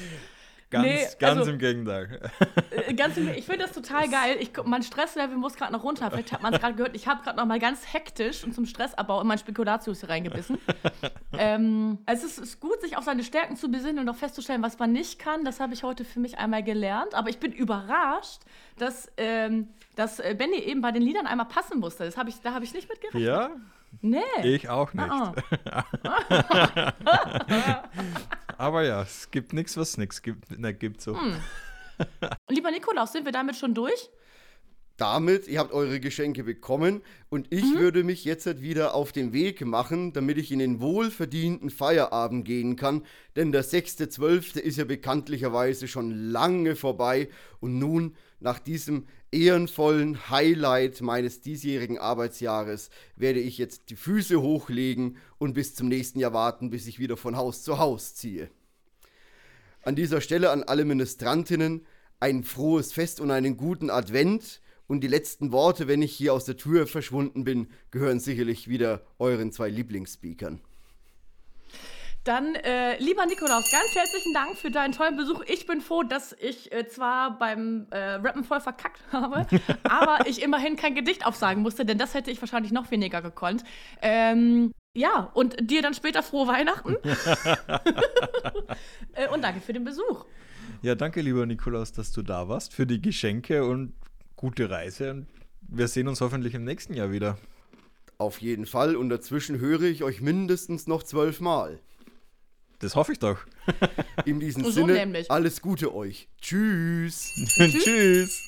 Ganz, 0.69 0.84
Nee, 0.86 1.00
ganz 1.17 1.38
also- 1.39 1.52
im 1.52 1.60
Gegenteil. 1.60 2.30
Äh, 2.71 2.93
Ganz, 2.93 3.15
im- 3.15 3.30
ich 3.30 3.45
finde 3.45 3.60
das 3.63 3.71
total 3.71 4.10
geil. 4.12 4.36
Ich, 4.41 4.52
mein 4.65 4.84
Stresslevel 4.84 5.38
muss 5.38 5.56
gerade 5.56 5.71
noch 5.71 5.82
runter. 5.86 6.12
Vielleicht 6.12 6.34
hat 6.34 6.41
man 6.43 6.54
es 6.54 6.60
gerade 6.60 6.76
gehört. 6.76 6.93
Ich 6.93 7.08
habe 7.08 7.23
gerade 7.23 7.38
noch 7.38 7.45
mal 7.45 7.58
ganz 7.58 7.93
hektisch 7.93 8.43
und 8.43 8.54
zum 8.54 8.65
Stressabbau 8.65 9.21
in 9.21 9.28
mein 9.28 9.38
Spekulatius 9.38 10.02
hier 10.02 10.10
reingebissen. 10.10 10.58
ähm, 11.38 12.00
es 12.06 12.21
ist, 12.26 12.38
ist 12.38 12.60
gut, 12.60 12.82
sich 12.82 12.97
auf 12.97 13.06
seine 13.06 13.23
Stärken 13.23 13.56
zu 13.56 13.71
besinnen 13.71 14.00
und 14.00 14.10
auch 14.10 14.17
festzustellen, 14.17 14.62
was 14.62 14.78
man 14.78 14.91
nicht 14.91 15.19
kann. 15.19 15.45
Das 15.45 15.62
habe 15.62 15.73
ich 15.73 15.84
heute 15.84 16.04
für 16.04 16.19
mich 16.19 16.38
einmal 16.38 16.63
gelernt. 16.63 17.15
Aber 17.15 17.30
ich 17.30 17.39
bin 17.39 17.54
überrascht, 17.54 18.41
dass, 18.78 19.10
ähm, 19.15 19.69
dass 19.95 20.19
äh, 20.19 20.36
Benny 20.38 20.58
eben 20.58 20.82
bei 20.82 20.91
den 20.91 21.02
Liedern 21.02 21.28
einmal 21.28 21.47
passen 21.47 21.80
musste. 21.80 22.04
Das 22.04 22.17
hab 22.17 22.28
ich, 22.28 22.41
da 22.41 22.54
habe 22.54 22.65
ich 22.65 22.73
nicht 22.73 22.89
mit 22.89 23.00
gerechnet. 23.00 23.23
ja, 23.23 23.52
Nee. 24.02 24.19
ich 24.43 24.67
auch 24.67 24.91
nicht. 24.93 25.10
Ah, 25.10 25.34
Aber 28.58 28.84
ja, 28.84 29.02
es 29.04 29.30
gibt 29.32 29.54
nichts, 29.54 29.78
was 29.78 29.98
nichts 29.98 30.22
gibt. 30.22 30.58
Ne, 30.58 30.74
gibt 30.74 31.02
so. 31.02 31.20
Hm. 31.20 31.36
Und 31.98 32.38
lieber 32.50 32.72
Nikolaus, 32.72 33.12
sind 33.12 33.26
wir 33.26 33.32
damit 33.32 33.56
schon 33.56 33.74
durch? 33.74 34.10
Damit, 34.98 35.48
ihr 35.48 35.60
habt 35.60 35.74
eure 35.74 36.00
Geschenke 36.00 36.43
bekommen 36.43 37.02
und 37.30 37.54
ich 37.54 37.76
würde 37.76 38.04
mich 38.04 38.26
jetzt 38.26 38.48
halt 38.48 38.63
wieder 38.63 38.96
auf 38.96 39.12
den 39.12 39.32
Weg 39.32 39.63
machen, 39.63 40.12
damit 40.12 40.39
ich 40.39 40.52
in 40.52 40.58
den 40.58 40.82
wohlverdienten 40.82 41.70
Feierabend 41.70 42.46
gehen 42.46 42.76
kann, 42.76 43.06
denn 43.36 43.52
der 43.52 43.63
6.12. 43.63 44.58
ist 44.58 44.78
ja 44.78 44.86
bekanntlicherweise 44.86 45.88
schon 45.88 46.32
lange 46.32 46.76
vorbei 46.76 47.30
und 47.60 47.78
nun 47.78 48.15
nach 48.39 48.60
diesem 48.60 49.08
ehrenvollen 49.32 50.30
Highlight 50.30 51.02
meines 51.02 51.41
diesjährigen 51.41 51.97
Arbeitsjahres 51.97 52.89
werde 53.15 53.39
ich 53.39 53.58
jetzt 53.58 53.89
die 53.89 53.95
Füße 53.95 54.41
hochlegen 54.41 55.17
und 55.38 55.54
bis 55.54 55.76
zum 55.76 55.88
nächsten 55.88 56.19
Jahr 56.19 56.34
warten, 56.34 56.69
bis 56.69 56.88
ich 56.88 57.00
wieder 57.00 57.17
von 57.17 57.36
Haus 57.36 57.63
zu 57.63 57.80
Haus 57.80 58.15
ziehe. 58.15 58.50
An 59.82 59.95
dieser 59.95 60.21
Stelle 60.21 60.52
an 60.52 60.63
alle 60.63 60.86
Ministrantinnen 60.86 61.86
ein 62.19 62.43
frohes 62.43 62.93
Fest 62.93 63.19
und 63.19 63.32
einen 63.32 63.58
guten 63.58 63.89
Advent. 63.89 64.62
Und 64.88 65.02
die 65.02 65.08
letzten 65.08 65.52
Worte, 65.52 65.88
wenn 65.88 66.02
ich 66.02 66.13
hier 66.13 66.34
aus 66.34 66.45
der 66.45 66.56
Tür 66.56 66.88
verschwunden 66.88 67.43
bin, 67.43 67.67
gehören 67.91 68.19
sicherlich 68.19 68.67
wieder 68.67 69.06
euren 69.19 69.52
zwei 69.52 69.69
Lieblingsspeakern. 69.69 70.62
Dann, 72.27 72.55
äh, 72.55 72.97
lieber 72.97 73.25
Nikolaus, 73.25 73.71
ganz 73.71 73.95
herzlichen 73.95 74.33
Dank 74.33 74.57
für 74.57 74.69
deinen 74.69 74.91
tollen 74.91 75.15
Besuch. 75.15 75.43
Ich 75.47 75.65
bin 75.65 75.79
froh, 75.79 76.03
dass 76.03 76.35
ich 76.41 76.73
äh, 76.73 76.85
zwar 76.85 77.39
beim 77.39 77.87
äh, 77.89 78.15
Rappen 78.15 78.43
voll 78.43 78.59
verkackt 78.59 78.99
habe, 79.13 79.47
aber 79.83 80.27
ich 80.27 80.43
immerhin 80.43 80.75
kein 80.75 80.93
Gedicht 80.93 81.25
aufsagen 81.25 81.63
musste, 81.63 81.85
denn 81.85 81.97
das 81.97 82.13
hätte 82.13 82.29
ich 82.29 82.41
wahrscheinlich 82.41 82.73
noch 82.73 82.91
weniger 82.91 83.21
gekonnt. 83.21 83.63
Ähm, 84.01 84.73
ja, 84.93 85.31
und 85.35 85.55
dir 85.71 85.81
dann 85.81 85.93
später 85.93 86.21
frohe 86.21 86.47
Weihnachten. 86.47 86.97
Äh, 89.13 89.29
und 89.29 89.43
danke 89.43 89.61
für 89.61 89.73
den 89.73 89.83
Besuch. 89.83 90.25
Ja, 90.83 90.93
danke, 90.93 91.21
lieber 91.21 91.45
Nikolaus, 91.47 91.91
dass 91.91 92.11
du 92.11 92.21
da 92.21 92.47
warst, 92.47 92.71
für 92.71 92.85
die 92.85 93.01
Geschenke 93.01 93.65
und 93.65 93.93
gute 94.35 94.69
Reise. 94.69 95.09
Und 95.09 95.27
wir 95.61 95.87
sehen 95.87 96.07
uns 96.07 96.21
hoffentlich 96.21 96.53
im 96.53 96.63
nächsten 96.63 96.93
Jahr 96.93 97.11
wieder. 97.11 97.39
Auf 98.19 98.39
jeden 98.41 98.67
Fall 98.67 98.95
und 98.95 99.09
dazwischen 99.09 99.57
höre 99.59 99.83
ich 99.83 100.03
euch 100.03 100.21
mindestens 100.21 100.85
noch 100.85 101.01
zwölfmal. 101.01 101.79
Das 102.79 102.95
hoffe 102.95 103.11
ich 103.13 103.19
doch. 103.19 103.37
In 104.25 104.39
diesem 104.39 104.63
So 104.63 104.71
Sinne, 104.71 104.93
nämlich. 104.93 105.31
alles 105.31 105.61
Gute 105.61 105.93
euch. 105.93 106.27
Tschüss. 106.41 107.33
Tschüss. 107.57 108.43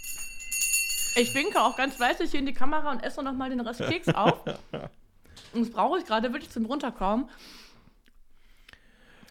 Ich 1.15 1.33
winke 1.33 1.61
auch 1.61 1.75
ganz 1.75 1.95
fleißig 1.95 2.31
hier 2.31 2.39
in 2.39 2.45
die 2.45 2.53
Kamera 2.53 2.91
und 2.91 3.03
esse 3.03 3.21
noch 3.23 3.33
mal 3.33 3.49
den 3.49 3.59
Rest 3.59 3.81
Keks 3.81 4.09
auf. 4.09 4.41
Und 5.53 5.61
das 5.61 5.71
brauche 5.71 5.97
ich 5.97 6.05
gerade 6.05 6.31
wirklich 6.31 6.51
zum 6.51 6.65
Runterkommen. 6.65 7.27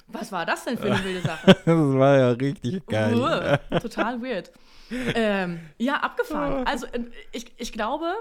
Was 0.09 0.33
war 0.33 0.45
das 0.45 0.65
denn 0.65 0.77
für 0.77 0.91
eine 0.93 1.05
wilde 1.05 1.21
Sache? 1.21 1.47
Das 1.65 1.67
war 1.67 2.17
ja 2.19 2.31
richtig 2.31 2.85
geil. 2.87 3.15
Uah, 3.15 3.59
total 3.79 4.21
weird. 4.21 4.51
Ähm, 4.91 5.61
ja, 5.77 5.97
abgefahren. 6.01 6.67
Also, 6.67 6.87
äh, 6.87 7.05
ich, 7.31 7.53
ich 7.59 7.73
glaube, 7.73 8.13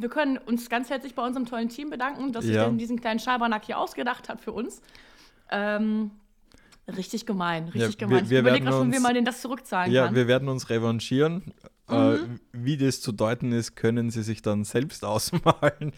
wir 0.00 0.08
können 0.08 0.38
uns 0.38 0.68
ganz 0.68 0.90
herzlich 0.90 1.14
bei 1.14 1.24
unserem 1.24 1.46
tollen 1.46 1.68
Team 1.68 1.90
bedanken, 1.90 2.32
dass 2.32 2.44
sich 2.44 2.54
Ja. 2.54 2.64
denn 2.66 2.78
diesen 2.78 3.00
kleinen 3.00 3.20
Schabernack 3.20 3.64
hier 3.64 3.78
ausgedacht 3.78 4.28
hat 4.28 4.40
für 4.40 4.52
uns. 4.52 4.80
Ähm, 5.50 6.10
richtig 6.96 7.26
gemein, 7.26 7.64
richtig 7.64 7.80
Ja, 7.80 7.88
wir- 8.00 8.06
gemein. 8.08 8.30
wir 8.30 8.38
ich 8.38 8.42
überlege 8.42 8.64
noch 8.64 8.72
schon, 8.72 8.90
wie 8.92 8.96
uns- 8.96 9.02
man 9.02 9.14
denen 9.14 9.24
das 9.26 9.40
zurückzahlen 9.40 9.92
Ja, 9.92 10.06
kann. 10.06 10.14
wir 10.14 10.26
werden 10.28 10.48
uns 10.48 10.70
revanchieren. 10.70 11.52
Äh, 11.90 12.18
wie 12.52 12.76
das 12.76 13.00
zu 13.00 13.12
deuten 13.12 13.50
ist, 13.52 13.74
können 13.74 14.10
Sie 14.10 14.22
sich 14.22 14.42
dann 14.42 14.64
selbst 14.64 15.04
ausmalen. 15.06 15.92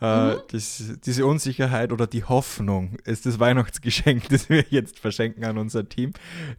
Äh, 0.00 0.36
das, 0.50 0.82
diese 1.04 1.26
Unsicherheit 1.26 1.92
oder 1.92 2.06
die 2.06 2.24
Hoffnung 2.24 2.96
ist 3.04 3.26
das 3.26 3.38
Weihnachtsgeschenk, 3.38 4.28
das 4.30 4.48
wir 4.48 4.64
jetzt 4.70 4.98
verschenken 4.98 5.44
an 5.44 5.58
unser 5.58 5.86
Team, 5.86 6.12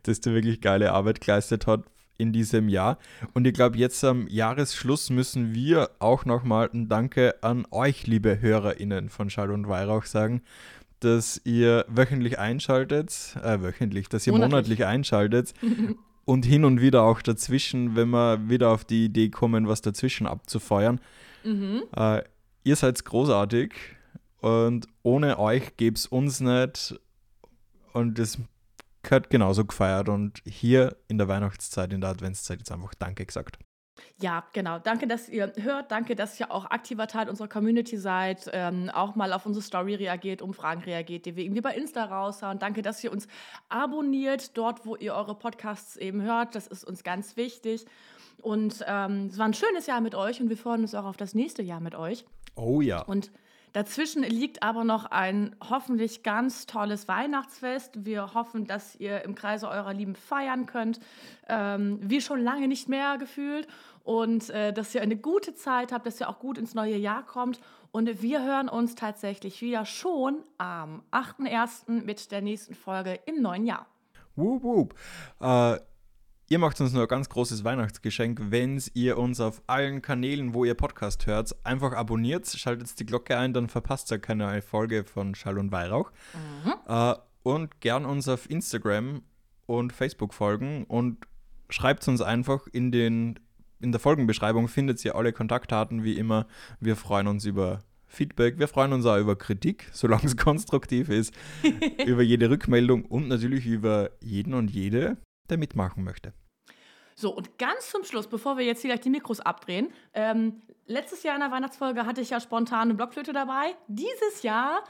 das 0.03 0.19
da 0.21 0.31
wirklich 0.33 0.61
geile 0.61 0.91
Arbeit 0.93 1.19
geleistet 1.21 1.65
hat 1.65 1.81
in 2.19 2.33
diesem 2.33 2.69
Jahr. 2.69 2.99
Und 3.33 3.47
ich 3.47 3.53
glaube, 3.53 3.77
jetzt 3.77 4.03
am 4.03 4.27
Jahresschluss 4.27 5.09
müssen 5.09 5.55
wir 5.55 5.89
auch 5.99 6.25
nochmal 6.25 6.69
ein 6.71 6.87
Danke 6.89 7.41
an 7.41 7.65
euch, 7.71 8.05
liebe 8.05 8.39
HörerInnen 8.41 9.09
von 9.09 9.29
Schall 9.29 9.49
und 9.49 9.67
Weihrauch, 9.67 10.03
sagen, 10.03 10.43
dass 10.99 11.41
ihr 11.45 11.85
wöchentlich 11.87 12.37
einschaltet, 12.37 13.37
äh, 13.41 13.61
wöchentlich, 13.61 14.09
dass 14.09 14.27
ihr 14.27 14.33
Monatlich. 14.33 14.51
monatlich 14.51 14.85
einschaltet 14.85 15.53
und 16.25 16.45
hin 16.45 16.65
und 16.65 16.81
wieder 16.81 17.03
auch 17.03 17.21
dazwischen, 17.21 17.95
wenn 17.95 18.09
wir 18.09 18.49
wieder 18.49 18.69
auf 18.69 18.83
die 18.83 19.05
Idee 19.05 19.29
kommen, 19.29 19.67
was 19.67 19.81
dazwischen 19.81 20.27
abzufeuern. 20.27 20.99
Mhm. 21.45 21.83
Äh, 21.95 22.23
ihr 22.65 22.75
seid 22.75 23.03
großartig 23.03 23.73
und 24.41 24.87
ohne 25.03 25.39
euch 25.39 25.77
gäbe 25.77 25.95
es 25.95 26.05
uns 26.05 26.41
nicht 26.41 26.99
und 27.93 28.19
das 28.19 28.37
gehört 29.03 29.29
genauso 29.29 29.65
gefeiert 29.65 30.09
und 30.09 30.41
hier 30.45 30.97
in 31.07 31.17
der 31.17 31.27
Weihnachtszeit, 31.27 31.93
in 31.93 32.01
der 32.01 32.11
Adventszeit 32.11 32.59
jetzt 32.59 32.71
einfach 32.71 32.93
Danke 32.95 33.25
gesagt. 33.25 33.59
Ja, 34.21 34.45
genau. 34.53 34.79
Danke, 34.79 35.07
dass 35.07 35.29
ihr 35.29 35.53
hört. 35.57 35.91
Danke, 35.91 36.15
dass 36.15 36.39
ihr 36.39 36.51
auch 36.51 36.65
aktiver 36.65 37.07
Teil 37.07 37.29
unserer 37.29 37.47
Community 37.47 37.97
seid. 37.97 38.49
Ähm, 38.53 38.89
auch 38.89 39.15
mal 39.15 39.33
auf 39.33 39.45
unsere 39.45 39.63
Story 39.63 39.95
reagiert, 39.95 40.41
Umfragen 40.41 40.81
reagiert, 40.83 41.25
die 41.25 41.35
wir 41.35 41.43
irgendwie 41.43 41.61
bei 41.61 41.75
Insta 41.75 42.05
raushauen. 42.05 42.59
Danke, 42.59 42.81
dass 42.81 43.03
ihr 43.03 43.11
uns 43.11 43.27
abonniert, 43.69 44.57
dort, 44.57 44.85
wo 44.85 44.95
ihr 44.95 45.13
eure 45.13 45.35
Podcasts 45.35 45.97
eben 45.97 46.21
hört. 46.21 46.55
Das 46.55 46.67
ist 46.67 46.83
uns 46.83 47.03
ganz 47.03 47.37
wichtig. 47.37 47.85
Und 48.41 48.83
ähm, 48.87 49.27
es 49.31 49.37
war 49.37 49.45
ein 49.45 49.53
schönes 49.53 49.85
Jahr 49.87 50.01
mit 50.01 50.15
euch 50.15 50.41
und 50.41 50.49
wir 50.49 50.57
freuen 50.57 50.81
uns 50.81 50.95
auch 50.95 51.05
auf 51.05 51.17
das 51.17 51.33
nächste 51.33 51.61
Jahr 51.61 51.81
mit 51.81 51.95
euch. 51.95 52.25
Oh 52.55 52.81
ja. 52.81 53.01
Und 53.01 53.31
dazwischen 53.73 54.23
liegt 54.23 54.63
aber 54.63 54.83
noch 54.83 55.05
ein 55.05 55.55
hoffentlich 55.69 56.23
ganz 56.23 56.65
tolles 56.65 57.07
Weihnachtsfest. 57.07 58.05
Wir 58.05 58.33
hoffen, 58.33 58.65
dass 58.65 58.95
ihr 58.95 59.23
im 59.23 59.35
Kreise 59.35 59.69
eurer 59.69 59.93
Lieben 59.93 60.15
feiern 60.15 60.65
könnt, 60.65 60.99
ähm, 61.47 61.99
wie 62.01 62.21
schon 62.21 62.41
lange 62.41 62.67
nicht 62.67 62.89
mehr 62.89 63.17
gefühlt. 63.17 63.67
Und 64.03 64.49
äh, 64.49 64.73
dass 64.73 64.95
ihr 64.95 65.01
eine 65.01 65.17
gute 65.17 65.53
Zeit 65.53 65.91
habt, 65.91 66.05
dass 66.05 66.19
ihr 66.19 66.29
auch 66.29 66.39
gut 66.39 66.57
ins 66.57 66.73
neue 66.73 66.97
Jahr 66.97 67.25
kommt. 67.25 67.59
Und 67.91 68.21
wir 68.21 68.43
hören 68.43 68.69
uns 68.69 68.95
tatsächlich 68.95 69.61
wieder 69.61 69.85
schon 69.85 70.43
am 70.57 71.03
8.1. 71.11 72.03
mit 72.03 72.31
der 72.31 72.41
nächsten 72.41 72.75
Folge 72.75 73.19
im 73.25 73.41
neuen 73.41 73.65
Jahr. 73.65 73.87
Wup, 74.35 74.63
wup. 74.63 74.95
Äh, 75.41 75.79
ihr 76.49 76.59
macht 76.59 76.81
uns 76.81 76.93
nur 76.93 77.03
ein 77.03 77.07
ganz 77.07 77.29
großes 77.29 77.63
Weihnachtsgeschenk, 77.63 78.39
wenn 78.49 78.81
ihr 78.95 79.17
uns 79.17 79.39
auf 79.39 79.61
allen 79.67 80.01
Kanälen, 80.01 80.53
wo 80.53 80.65
ihr 80.65 80.73
Podcast 80.73 81.27
hört, 81.27 81.55
einfach 81.63 81.93
abonniert, 81.93 82.47
schaltet 82.47 82.99
die 82.99 83.05
Glocke 83.05 83.37
ein, 83.37 83.53
dann 83.53 83.69
verpasst 83.69 84.11
ihr 84.11 84.19
keine 84.19 84.45
neue 84.45 84.61
Folge 84.63 85.03
von 85.03 85.35
Schall 85.35 85.59
und 85.59 85.71
Weihrauch. 85.71 86.11
Äh, 86.87 87.13
und 87.43 87.79
gern 87.81 88.05
uns 88.05 88.27
auf 88.27 88.49
Instagram 88.49 89.21
und 89.67 89.93
Facebook 89.93 90.33
folgen 90.33 90.85
und 90.85 91.17
schreibt 91.69 92.07
uns 92.07 92.21
einfach 92.21 92.65
in 92.67 92.91
den 92.91 93.39
in 93.81 93.93
der 93.93 93.99
Folgenbeschreibung 94.01 94.67
findet 94.67 95.05
ihr 95.05 95.15
alle 95.15 95.31
Kontaktdaten 95.31 96.03
wie 96.03 96.17
immer. 96.17 96.47
Wir 96.81 96.97
freuen 96.97 97.27
uns 97.27 97.45
über 97.45 97.79
Feedback, 98.07 98.59
wir 98.59 98.67
freuen 98.67 98.91
uns 98.91 99.05
auch 99.05 99.17
über 99.17 99.37
Kritik, 99.37 99.87
solange 99.93 100.25
es 100.25 100.35
konstruktiv 100.35 101.07
ist, 101.07 101.33
über 102.05 102.21
jede 102.21 102.49
Rückmeldung 102.49 103.05
und 103.05 103.29
natürlich 103.29 103.65
über 103.65 104.09
jeden 104.19 104.53
und 104.53 104.69
jede, 104.69 105.15
der 105.49 105.57
mitmachen 105.57 106.03
möchte. 106.03 106.33
So, 107.15 107.35
und 107.35 107.57
ganz 107.57 107.91
zum 107.91 108.05
Schluss, 108.05 108.27
bevor 108.27 108.57
wir 108.57 108.65
jetzt 108.65 108.81
hier 108.81 108.91
gleich 108.91 109.01
die 109.01 109.09
Mikros 109.09 109.41
abdrehen, 109.41 109.91
ähm, 110.13 110.61
letztes 110.87 111.23
Jahr 111.23 111.35
in 111.35 111.41
der 111.41 111.51
Weihnachtsfolge 111.51 112.05
hatte 112.05 112.21
ich 112.21 112.29
ja 112.29 112.39
spontan 112.39 112.83
eine 112.83 112.93
Blockflöte 112.93 113.33
dabei. 113.33 113.75
Dieses 113.87 114.41
Jahr, 114.41 114.83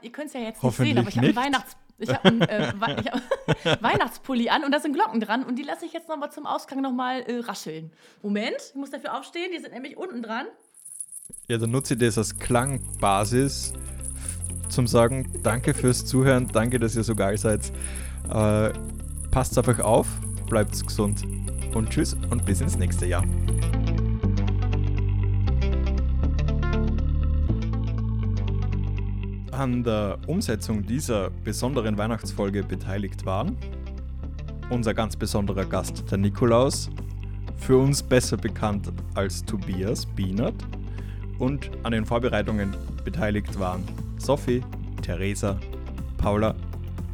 ihr 0.00 0.12
könnt 0.12 0.28
es 0.28 0.34
ja 0.34 0.40
jetzt 0.40 0.62
nicht 0.62 0.76
sehen, 0.76 0.98
aber 0.98 1.08
ich 1.08 1.16
habe 1.16 1.26
einen 1.26 1.36
Weihnachts... 1.36 1.76
Ich 1.98 2.10
habe 2.10 2.28
einen 2.28 2.42
äh, 2.42 2.72
ich 3.00 3.10
hab 3.10 3.82
Weihnachtspulli 3.82 4.50
an 4.50 4.64
und 4.64 4.70
da 4.70 4.80
sind 4.80 4.92
Glocken 4.92 5.18
dran 5.18 5.44
und 5.44 5.56
die 5.56 5.62
lasse 5.62 5.86
ich 5.86 5.94
jetzt 5.94 6.08
nochmal 6.08 6.30
zum 6.30 6.44
Ausgang 6.44 6.82
nochmal 6.82 7.22
äh, 7.22 7.38
rascheln. 7.38 7.90
Moment, 8.22 8.56
ich 8.68 8.74
muss 8.74 8.90
dafür 8.90 9.18
aufstehen, 9.18 9.50
die 9.52 9.60
sind 9.60 9.72
nämlich 9.72 9.96
unten 9.96 10.22
dran. 10.22 10.46
Ja, 11.48 11.56
dann 11.56 11.70
nutze 11.70 11.94
ich 11.94 12.00
das 12.00 12.18
als 12.18 12.38
Klangbasis 12.38 13.72
zum 14.68 14.86
Sagen, 14.86 15.40
danke 15.42 15.74
fürs 15.74 16.04
Zuhören, 16.04 16.48
danke, 16.52 16.78
dass 16.78 16.96
ihr 16.96 17.02
so 17.02 17.14
geil 17.14 17.38
seid. 17.38 17.72
Äh, 18.30 18.72
passt 19.36 19.58
auf 19.58 19.68
euch 19.68 19.82
auf, 19.82 20.06
bleibt 20.48 20.86
gesund 20.86 21.22
und 21.74 21.90
tschüss 21.90 22.16
und 22.30 22.46
bis 22.46 22.62
ins 22.62 22.78
nächste 22.78 23.04
Jahr. 23.04 23.22
An 29.50 29.84
der 29.84 30.16
Umsetzung 30.26 30.86
dieser 30.86 31.28
besonderen 31.44 31.98
Weihnachtsfolge 31.98 32.62
beteiligt 32.62 33.26
waren 33.26 33.58
unser 34.70 34.94
ganz 34.94 35.14
besonderer 35.16 35.66
Gast, 35.66 36.10
der 36.10 36.16
Nikolaus, 36.16 36.88
für 37.58 37.76
uns 37.76 38.02
besser 38.02 38.38
bekannt 38.38 38.90
als 39.12 39.44
Tobias 39.44 40.06
Bienert, 40.06 40.64
und 41.38 41.70
an 41.82 41.92
den 41.92 42.06
Vorbereitungen 42.06 42.74
beteiligt 43.04 43.60
waren 43.60 43.84
Sophie, 44.16 44.62
Theresa, 45.02 45.58
Paula, 46.16 46.54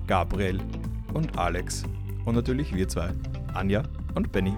Gabriel 0.07 0.61
und 1.15 1.37
Alex 1.37 1.83
und 2.25 2.35
natürlich 2.35 2.75
wir 2.75 2.89
zwei, 2.89 3.11
Anja 3.55 3.83
und 4.15 4.33
Benny. 4.33 4.55